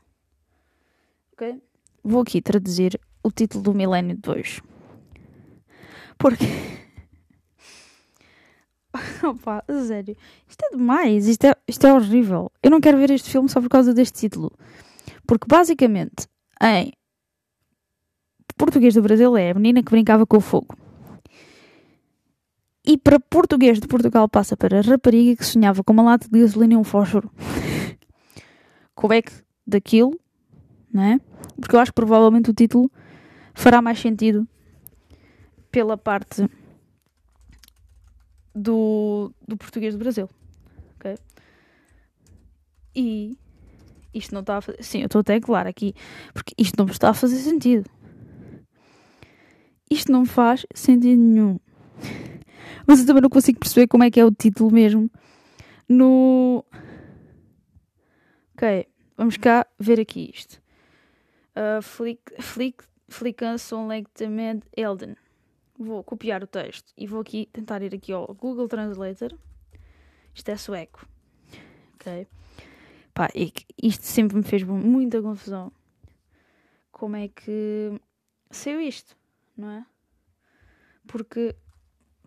ok? 1.33 1.63
Vou 2.03 2.23
aqui 2.23 2.43
traduzir 2.43 2.99
o 3.23 3.31
título 3.31 3.63
do 3.63 3.75
Milênio 3.75 4.17
2. 4.17 4.61
Porque. 6.19 6.45
Opa, 9.31 9.65
sério. 9.87 10.17
Isto 10.49 10.65
é 10.65 10.77
demais. 10.77 11.27
Isto 11.27 11.45
é, 11.45 11.55
isto 11.67 11.87
é 11.87 11.93
horrível. 11.93 12.51
Eu 12.63 12.71
não 12.71 12.81
quero 12.81 12.99
ver 12.99 13.11
este 13.11 13.31
filme 13.31 13.49
só 13.49 13.61
por 13.61 13.69
causa 13.69 13.93
deste 13.93 14.21
título. 14.21 14.53
Porque 15.27 15.47
basicamente, 15.47 16.27
em 16.63 16.93
português 18.57 18.95
do 18.95 19.03
Brasil 19.03 19.37
é 19.37 19.51
a 19.51 19.55
menina 19.55 19.83
que 19.83 19.91
brincava 19.91 20.27
com 20.27 20.39
o 20.39 20.41
fogo. 20.41 20.77
E 22.85 22.97
para 22.97 23.21
português 23.21 23.79
de 23.79 23.87
Portugal 23.87 24.29
passa 24.29 24.57
para 24.57 24.79
a 24.79 24.83
rapariga 24.83 25.37
que 25.37 25.45
sonhava 25.45 25.85
com 25.85 25.93
uma 25.93 26.03
lata 26.03 26.27
de 26.27 26.41
gasolina 26.41 26.73
e 26.73 26.77
um 26.77 26.85
fósforo. 26.85 27.31
Como 28.95 29.13
é 29.13 29.21
que 29.21 29.33
daquilo, 29.67 30.19
não 30.91 31.03
é? 31.03 31.21
Porque 31.61 31.77
eu 31.77 31.81
acho 31.81 31.93
que 31.93 31.97
provavelmente 31.97 32.51
o 32.51 32.55
título 32.55 32.91
fará 33.53 33.83
mais 33.83 33.99
sentido 33.99 34.49
pela 35.71 35.99
parte 35.99 36.49
do, 38.59 39.33
do 39.47 39.57
português 39.57 39.95
do 39.95 39.99
Brasil. 39.99 40.29
Ok? 40.97 41.17
E 42.95 43.39
isto 44.13 44.35
não 44.35 44.41
está 44.41 44.59
a 44.59 44.61
fazer. 44.61 44.83
Sim, 44.83 45.01
eu 45.01 45.07
estou 45.07 45.21
até 45.21 45.41
claro 45.41 45.69
aqui, 45.69 45.95
porque 46.33 46.55
isto 46.59 46.75
não 46.79 46.91
está 46.91 47.11
a 47.11 47.15
fazer 47.15 47.37
sentido. 47.37 47.89
Isto 49.91 50.13
não 50.13 50.27
faz 50.27 50.67
sentido 50.75 51.21
nenhum. 51.21 51.59
Mas 52.87 53.01
eu 53.01 53.07
também 53.07 53.23
não 53.23 53.31
consigo 53.31 53.59
perceber 53.59 53.87
como 53.87 54.05
é 54.05 54.11
que 54.11 54.21
é 54.21 54.25
o 54.25 54.31
título 54.31 54.71
mesmo. 54.71 55.11
No. 55.89 56.65
Ok, 58.55 58.87
vamos 59.17 59.37
cá 59.37 59.67
ver 59.79 60.01
aqui 60.01 60.31
isto. 60.35 60.61
Uh, 61.57 61.81
flick, 61.81 62.21
flick, 62.41 62.85
Flickanson 63.09 63.89
Elden. 64.77 65.17
Vou 65.79 66.03
copiar 66.03 66.43
o 66.43 66.47
texto 66.47 66.93
e 66.97 67.07
vou 67.07 67.21
aqui 67.21 67.49
tentar 67.53 67.83
ir 67.83 67.95
aqui 67.95 68.13
ao 68.13 68.27
Google 68.35 68.67
Translator. 68.67 69.33
Isto 70.35 70.49
é 70.51 70.57
sueco. 70.57 71.07
Ok? 71.95 72.27
Pá, 73.15 73.29
isto 73.81 74.05
sempre 74.05 74.37
me 74.37 74.43
fez 74.43 74.63
muita 74.65 75.23
confusão. 75.23 75.73
Como 76.91 77.15
é 77.15 77.29
que 77.29 77.93
saiu 78.51 78.81
isto, 78.81 79.17
não 79.57 79.71
é? 79.71 79.87
Porque 81.07 81.55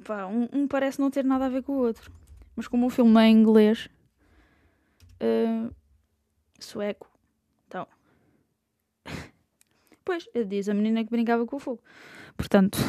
pá, 0.04 0.26
um, 0.28 0.48
um, 0.54 0.68
parece 0.68 1.00
não 1.00 1.12
ter 1.12 1.26
nada 1.26 1.46
a 1.46 1.50
ver 1.50 1.64
com 1.64 1.74
o 1.74 1.80
outro. 1.80 2.12
Mas 2.56 2.68
como 2.68 2.88
o 2.88 2.90
filme 2.90 3.20
é 3.22 3.28
em 3.28 3.38
inglês, 3.38 3.90
uh, 5.22 5.74
sueco, 6.60 7.10
então. 7.68 7.88
pois, 10.04 10.28
diz 10.48 10.70
a 10.70 10.74
menina 10.74 11.04
que 11.04 11.10
brincava 11.10 11.46
com 11.46 11.58
o 11.58 11.60
fogo. 11.60 11.82
Portanto, 12.42 12.80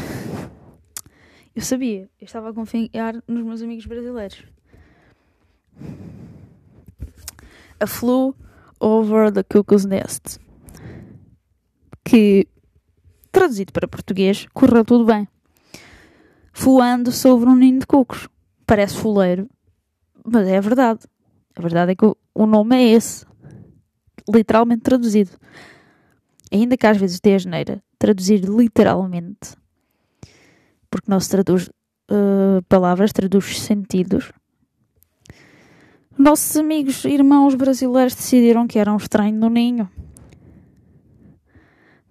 eu 1.54 1.60
sabia, 1.60 2.08
eu 2.18 2.24
estava 2.24 2.48
a 2.48 2.54
confiar 2.54 3.22
nos 3.28 3.44
meus 3.44 3.60
amigos 3.60 3.84
brasileiros. 3.84 4.46
A 7.78 7.86
Flew 7.86 8.34
Over 8.80 9.30
the 9.30 9.42
Cuckoo's 9.42 9.84
Nest. 9.84 10.38
Que, 12.02 12.48
traduzido 13.30 13.74
para 13.74 13.86
português, 13.86 14.46
correu 14.54 14.86
tudo 14.86 15.04
bem. 15.04 15.28
Fulando 16.50 17.12
sobre 17.12 17.50
um 17.50 17.54
ninho 17.54 17.80
de 17.80 17.86
cucos. 17.86 18.30
Parece 18.66 18.96
fuleiro, 18.96 19.50
mas 20.24 20.48
é 20.48 20.56
a 20.56 20.62
verdade. 20.62 21.00
A 21.54 21.60
verdade 21.60 21.92
é 21.92 21.94
que 21.94 22.06
o 22.06 22.46
nome 22.46 22.74
é 22.74 22.88
esse. 22.94 23.26
Literalmente 24.26 24.80
traduzido. 24.80 25.32
Ainda 26.50 26.74
que 26.74 26.86
às 26.86 26.96
vezes 26.96 27.20
dê 27.20 27.34
a 27.34 27.38
geneira, 27.38 27.82
traduzir 28.02 28.44
literalmente. 28.44 29.56
Porque 30.90 31.10
não 31.10 31.20
se 31.20 31.30
traduz 31.30 31.68
uh, 31.68 32.62
palavras, 32.68 33.12
traduz 33.12 33.60
sentidos 33.60 34.32
nossos 36.18 36.56
amigos 36.56 37.04
irmãos 37.04 37.54
brasileiros 37.54 38.14
decidiram 38.14 38.66
que 38.66 38.78
era 38.78 38.92
um 38.92 38.96
estranho 38.96 39.34
no 39.34 39.48
ninho. 39.48 39.90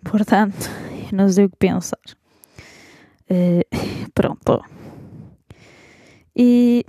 Portanto, 0.04 0.70
eu 1.12 1.18
não 1.18 1.30
sei 1.30 1.46
o 1.46 1.50
que 1.50 1.58
pensar. 1.58 2.00
Uh, 3.30 3.64
pronto. 4.14 4.64
E 6.36 6.86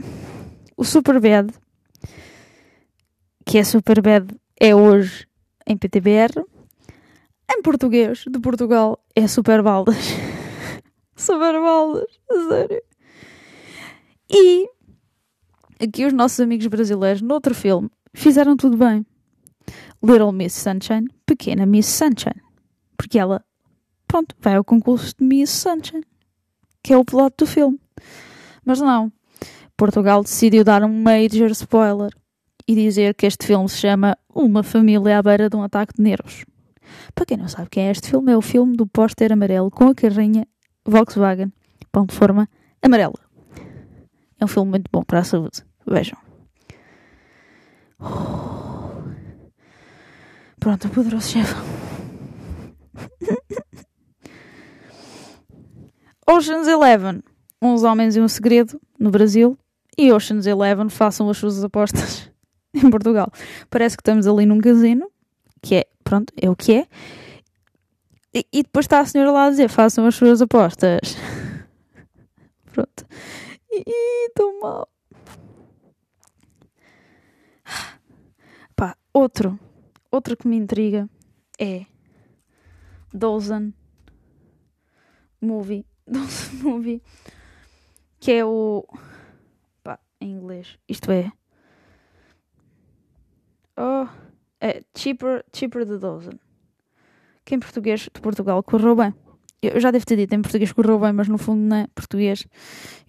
o 0.76 0.84
Superbad, 0.84 1.52
que 3.44 3.58
é 3.58 3.64
Superbad, 3.64 4.34
é 4.58 4.74
hoje 4.74 5.26
em 5.66 5.76
PTBR. 5.76 6.44
Em 7.54 7.60
português, 7.60 8.24
de 8.26 8.40
Portugal, 8.40 8.98
é 9.14 9.28
Super 9.28 9.62
Baldas. 9.62 9.94
Super 11.14 11.60
Baldas, 11.60 12.08
sério. 12.48 12.82
E 14.30 14.70
aqui 15.78 16.06
os 16.06 16.14
nossos 16.14 16.40
amigos 16.40 16.66
brasileiros, 16.66 17.20
noutro 17.20 17.54
filme, 17.54 17.90
fizeram 18.14 18.56
tudo 18.56 18.78
bem. 18.78 19.04
Little 20.02 20.32
Miss 20.32 20.54
Sunshine, 20.54 21.08
Pequena 21.26 21.66
Miss 21.66 21.86
Sunshine. 21.86 22.40
Porque 22.96 23.18
ela, 23.18 23.44
pronto, 24.08 24.34
vai 24.40 24.56
ao 24.56 24.64
concurso 24.64 25.14
de 25.18 25.24
Miss 25.24 25.50
Sunshine, 25.50 26.06
que 26.82 26.94
é 26.94 26.96
o 26.96 27.04
plot 27.04 27.34
do 27.36 27.46
filme. 27.46 27.78
Mas 28.64 28.80
não. 28.80 29.12
Portugal 29.76 30.22
decidiu 30.22 30.64
dar 30.64 30.82
um 30.82 31.02
major 31.02 31.50
spoiler 31.50 32.10
e 32.66 32.74
dizer 32.74 33.14
que 33.14 33.26
este 33.26 33.46
filme 33.46 33.68
se 33.68 33.76
chama 33.76 34.16
Uma 34.34 34.62
Família 34.62 35.18
à 35.18 35.22
Beira 35.22 35.50
de 35.50 35.56
um 35.56 35.62
Ataque 35.62 35.92
de 35.94 36.02
Nervos. 36.02 36.46
Para 37.14 37.26
quem 37.26 37.36
não 37.36 37.48
sabe 37.48 37.68
quem 37.70 37.88
é 37.88 37.90
este 37.90 38.08
filme, 38.08 38.32
é 38.32 38.36
o 38.36 38.42
filme 38.42 38.76
do 38.76 38.86
póster 38.86 39.32
amarelo 39.32 39.70
com 39.70 39.88
a 39.88 39.94
carrinha 39.94 40.46
Volkswagen, 40.84 41.52
pão 41.90 42.06
de 42.06 42.14
forma 42.14 42.48
amarela. 42.82 43.18
É 44.40 44.44
um 44.44 44.48
filme 44.48 44.70
muito 44.70 44.88
bom 44.92 45.02
para 45.02 45.20
a 45.20 45.24
saúde. 45.24 45.64
Vejam. 45.86 46.18
Pronto, 50.58 50.86
o 50.86 50.90
poderoso 50.90 51.28
chefe. 51.28 51.54
Ocean's 56.28 56.66
Eleven. 56.66 57.22
Uns 57.60 57.84
homens 57.84 58.16
e 58.16 58.20
um 58.20 58.28
segredo 58.28 58.80
no 58.98 59.10
Brasil. 59.10 59.56
E 59.96 60.12
Ocean's 60.12 60.46
Eleven 60.46 60.88
façam 60.88 61.28
as 61.28 61.36
suas 61.36 61.62
apostas 61.62 62.30
em 62.74 62.90
Portugal. 62.90 63.30
Parece 63.68 63.96
que 63.96 64.00
estamos 64.00 64.26
ali 64.26 64.46
num 64.46 64.58
casino. 64.58 65.10
Que 65.60 65.76
é, 65.76 65.86
pronto, 66.12 66.30
é 66.36 66.50
o 66.50 66.54
que 66.54 66.74
é. 66.74 66.86
E, 68.34 68.46
e 68.52 68.62
depois 68.62 68.84
está 68.84 69.00
a 69.00 69.06
senhora 69.06 69.30
lá 69.30 69.46
a 69.46 69.50
dizer: 69.50 69.68
façam 69.70 70.06
as 70.06 70.14
suas 70.14 70.42
apostas. 70.42 71.16
pronto. 72.70 73.06
Ih, 73.70 74.30
tão 74.34 74.60
mal. 74.60 74.88
Pá, 78.76 78.94
outro, 79.14 79.58
outro 80.10 80.36
que 80.36 80.46
me 80.46 80.56
intriga 80.56 81.08
é 81.58 81.86
Dawson 83.14 83.72
Movie. 85.40 85.86
Dawson 86.06 86.56
Movie. 86.56 87.02
Que 88.20 88.32
é 88.32 88.44
o. 88.44 88.86
Pá, 89.82 89.98
em 90.20 90.32
inglês. 90.32 90.78
Isto 90.86 91.10
é. 91.10 91.32
Oh. 93.78 94.31
É 94.62 94.80
Cheaper, 94.96 95.44
cheaper 95.52 95.84
the 95.84 95.98
Dozen. 95.98 96.38
Que 97.44 97.56
em 97.56 97.58
português 97.58 98.02
de 98.02 98.20
Portugal 98.20 98.62
correu 98.62 98.94
bem. 98.94 99.12
Eu 99.60 99.80
já 99.80 99.90
devo 99.90 100.06
ter 100.06 100.14
dito 100.16 100.32
em 100.34 100.40
português 100.40 100.70
correu 100.72 101.00
bem, 101.00 101.12
mas 101.12 101.26
no 101.26 101.36
fundo 101.36 101.60
não 101.60 101.78
é 101.78 101.88
português. 101.92 102.46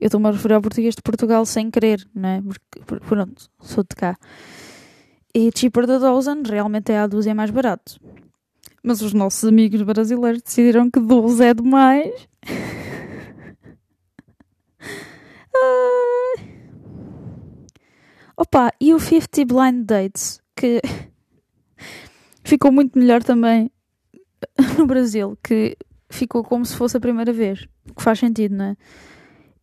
Eu 0.01 0.07
estou-me 0.07 0.27
a 0.27 0.31
referir 0.31 0.55
ao 0.55 0.61
português 0.61 0.95
de 0.95 1.03
Portugal 1.03 1.45
sem 1.45 1.69
querer, 1.69 2.03
não 2.13 2.27
é? 2.27 2.41
Porque, 2.41 2.99
pronto, 3.07 3.51
sou 3.59 3.83
de 3.83 3.95
cá. 3.95 4.17
E 5.31 5.51
cheaper 5.55 5.85
the 5.85 5.99
dozen 5.99 6.41
realmente 6.43 6.91
é 6.91 6.97
a 6.97 7.05
dúzia 7.07 7.35
mais 7.35 7.51
barato. 7.51 7.99
Mas 8.83 9.03
os 9.03 9.13
nossos 9.13 9.45
amigos 9.45 9.83
brasileiros 9.83 10.41
decidiram 10.41 10.89
que 10.89 10.99
12 10.99 11.43
é 11.43 11.53
demais. 11.53 12.27
Opa, 18.35 18.73
e 18.81 18.91
o 18.91 18.99
50 18.99 19.45
Blind 19.45 19.85
Dates, 19.85 20.41
que 20.55 20.81
ficou 22.43 22.71
muito 22.71 22.97
melhor 22.97 23.23
também 23.23 23.71
no 24.77 24.85
Brasil, 24.85 25.37
que 25.43 25.77
ficou 26.09 26.43
como 26.43 26.65
se 26.65 26.75
fosse 26.75 26.97
a 26.97 26.99
primeira 26.99 27.33
vez. 27.33 27.67
O 27.89 27.95
que 27.95 28.03
faz 28.03 28.19
sentido, 28.19 28.55
não 28.55 28.65
é? 28.65 28.77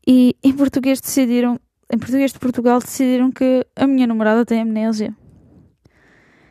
E 0.06 0.36
em 0.42 0.52
português 0.52 1.00
decidiram, 1.00 1.58
em 1.92 1.98
português 1.98 2.32
de 2.32 2.38
Portugal 2.38 2.80
decidiram 2.80 3.30
que 3.30 3.66
a 3.76 3.86
minha 3.86 4.06
namorada 4.06 4.44
tem 4.44 4.60
amnésia. 4.60 5.14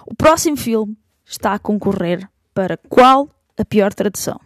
o 0.07 0.15
próximo 0.15 0.57
filme 0.57 0.97
está 1.25 1.53
a 1.53 1.59
concorrer 1.59 2.29
para 2.55 2.77
qual 2.77 3.29
a 3.59 3.65
pior 3.65 3.93
tradução? 3.93 4.41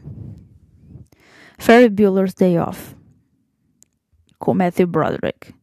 Ferry 1.59 1.91
Bueller's 1.91 2.35
Day 2.35 2.59
Off 2.59 2.97
com 4.41 4.55
Matthew 4.55 4.89
Broderick. 4.89 5.55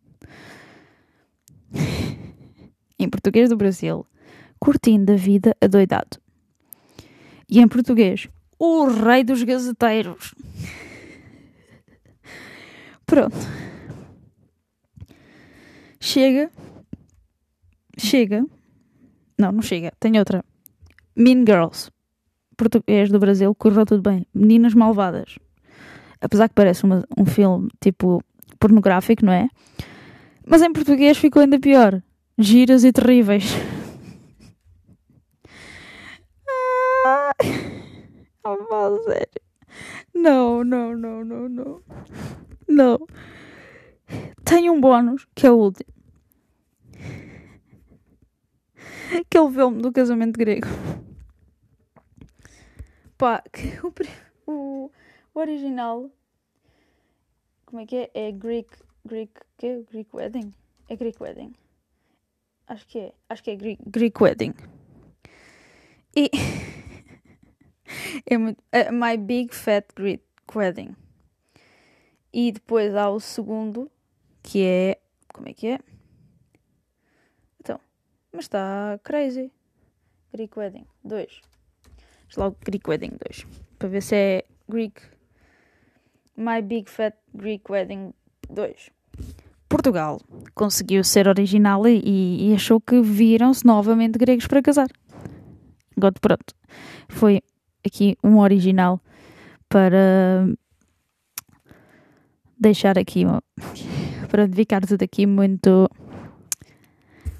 Em 3.07 3.09
português 3.09 3.49
do 3.49 3.57
Brasil, 3.57 4.05
curtindo 4.59 5.13
a 5.13 5.15
vida 5.15 5.55
adoidado. 5.61 6.17
E 7.49 7.59
em 7.59 7.67
português, 7.67 8.27
o 8.59 8.85
rei 8.85 9.23
dos 9.23 9.41
gazeteiros. 9.43 10.35
Pronto. 13.05 13.37
Chega 15.99 16.51
Chega. 17.97 18.45
Não, 19.39 19.51
não 19.51 19.61
chega. 19.61 19.91
Tem 19.99 20.19
outra. 20.19 20.43
Mean 21.15 21.39
Girls. 21.47 21.89
Português 22.55 23.09
do 23.09 23.19
Brasil, 23.19 23.53
correu 23.55 23.85
tudo 23.85 24.01
bem. 24.01 24.25
Meninas 24.33 24.73
Malvadas. 24.73 25.37
Apesar 26.21 26.47
que 26.47 26.55
parece 26.55 26.83
uma, 26.83 27.03
um 27.17 27.25
filme 27.25 27.69
tipo 27.81 28.23
pornográfico, 28.59 29.25
não 29.25 29.33
é? 29.33 29.49
Mas 30.45 30.61
em 30.61 30.71
português 30.71 31.17
ficou 31.17 31.41
ainda 31.41 31.59
pior. 31.59 32.01
Giras 32.39 32.83
e 32.83 32.91
terríveis. 32.91 33.45
Ah, 37.03 37.31
sério. 39.05 39.41
Não, 40.13 40.63
não, 40.63 40.95
não, 40.95 41.25
não, 41.25 41.49
não. 41.49 41.81
Não. 42.67 43.07
Tem 44.45 44.69
um 44.69 44.79
bónus 44.79 45.25
que 45.33 45.47
é 45.47 45.51
o 45.51 45.55
último. 45.55 45.91
Aquele 49.19 49.51
filme 49.51 49.81
do 49.81 49.91
casamento 49.91 50.37
grego. 50.37 50.67
Pá, 53.17 53.43
o, 54.45 54.51
o, 54.51 54.91
o 55.33 55.39
original. 55.39 56.11
Como 57.65 57.81
é 57.81 57.85
que 57.87 57.95
é? 57.95 58.11
É 58.13 58.31
Greek. 58.31 58.69
Greek. 59.03 59.33
Que? 59.57 59.83
Greek 59.89 60.15
Wedding? 60.15 60.53
É 60.87 60.95
Greek 60.95 61.21
Wedding. 61.21 61.55
Acho 62.67 62.85
que 62.87 62.99
é. 62.99 63.13
Acho 63.29 63.43
que 63.43 63.51
é 63.51 63.55
Greek, 63.55 63.81
Greek 63.85 64.21
Wedding. 64.21 64.53
E. 66.15 66.29
é 68.25 68.37
muito. 68.37 68.59
Uh, 68.73 68.91
My 68.91 69.17
Big 69.17 69.55
Fat 69.55 69.85
Greek 69.95 70.23
Wedding. 70.53 70.95
E 72.33 72.51
depois 72.51 72.93
há 72.95 73.09
o 73.09 73.19
segundo, 73.19 73.89
que 74.43 74.63
é. 74.63 74.99
Como 75.33 75.47
é 75.47 75.53
que 75.53 75.67
é? 75.67 75.79
Mas 78.37 78.45
está 78.45 78.99
crazy. 79.03 79.51
Greek 80.31 80.59
Wedding 80.59 80.85
2. 81.03 81.41
logo 82.37 82.55
Greek 82.63 82.87
Wedding 82.87 83.17
2. 83.17 83.47
Para 83.79 83.89
ver 83.89 84.03
se 84.03 84.15
é 84.15 84.45
Greek. 84.69 85.01
My 86.35 86.61
Big 86.61 86.87
Fat 86.87 87.15
Greek 87.33 87.71
Wedding 87.71 88.13
2. 88.47 88.91
Portugal 89.69 90.19
conseguiu 90.55 91.03
ser 91.03 91.27
original 91.27 91.85
e, 91.87 92.49
e 92.49 92.53
achou 92.53 92.79
que 92.79 93.01
viram-se 93.01 93.65
novamente 93.65 94.17
gregos 94.17 94.47
para 94.47 94.61
casar. 94.61 94.87
Agora, 95.95 96.13
pronto. 96.21 96.53
Foi 97.09 97.41
aqui 97.85 98.17
um 98.23 98.39
original 98.39 99.01
para 99.69 100.47
deixar 102.59 102.97
aqui 102.97 103.23
para 104.29 104.47
dedicar 104.47 104.85
tudo 104.85 105.03
aqui 105.03 105.25
muito 105.25 105.89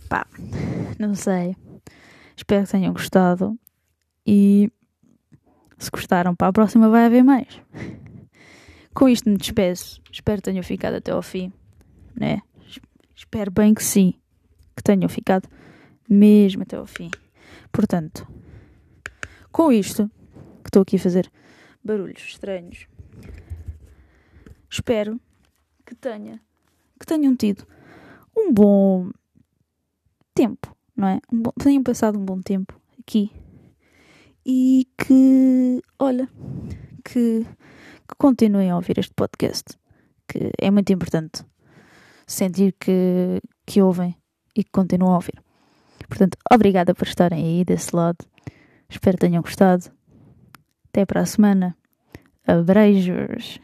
pá, 0.09 0.25
não 0.99 1.15
sei 1.15 1.55
espero 2.35 2.65
que 2.65 2.71
tenham 2.71 2.93
gostado 2.93 3.57
e 4.25 4.71
se 5.77 5.89
gostaram 5.89 6.35
para 6.35 6.47
a 6.47 6.53
próxima 6.53 6.89
vai 6.89 7.05
haver 7.05 7.23
mais 7.23 7.47
com 8.93 9.09
isto 9.09 9.29
me 9.29 9.37
despeço 9.37 10.01
espero 10.11 10.37
que 10.37 10.49
tenham 10.49 10.63
ficado 10.63 10.95
até 10.95 11.11
ao 11.11 11.21
fim 11.21 11.51
né? 12.19 12.41
espero 13.15 13.51
bem 13.51 13.73
que 13.73 13.83
sim 13.83 14.13
que 14.75 14.83
tenham 14.83 15.09
ficado 15.09 15.47
mesmo 16.09 16.63
até 16.63 16.75
ao 16.75 16.85
fim 16.85 17.09
portanto 17.71 18.27
com 19.51 19.71
isto 19.71 20.09
que 20.63 20.69
estou 20.69 20.81
aqui 20.81 20.95
a 20.95 20.99
fazer 20.99 21.31
barulhos 21.83 22.21
estranhos 22.21 22.87
espero 24.69 25.19
que 25.85 25.95
tenha 25.95 26.41
que 26.99 27.05
tenham 27.05 27.35
tido 27.35 27.65
um 28.35 28.53
bom 28.53 29.09
tempo, 30.33 30.75
não 30.95 31.07
é? 31.07 31.19
Um 31.31 31.41
bom, 31.41 31.51
tenham 31.59 31.81
passado 31.81 32.19
um 32.19 32.23
bom 32.23 32.39
tempo 32.41 32.79
aqui 32.99 33.31
e 34.45 34.87
que, 34.97 35.81
olha, 35.97 36.29
que, 37.03 37.43
que 37.43 38.15
continuem 38.17 38.69
a 38.69 38.75
ouvir 38.75 38.99
este 38.99 39.13
podcast, 39.15 39.77
que 40.27 40.51
é 40.59 40.69
muito 40.69 40.93
importante 40.93 41.43
sentir 42.27 42.75
que, 42.79 43.41
que 43.65 43.81
ouvem 43.81 44.15
e 44.55 44.63
que 44.63 44.71
continuam 44.71 45.13
a 45.13 45.15
ouvir. 45.15 45.41
Portanto, 46.07 46.37
obrigada 46.51 46.93
por 46.93 47.07
estarem 47.07 47.43
aí 47.43 47.65
desse 47.65 47.95
lado. 47.95 48.17
Espero 48.89 49.17
que 49.17 49.25
tenham 49.25 49.41
gostado. 49.41 49.89
Até 50.89 51.05
para 51.05 51.21
a 51.21 51.25
semana. 51.25 51.75
Abreijos. 52.45 53.59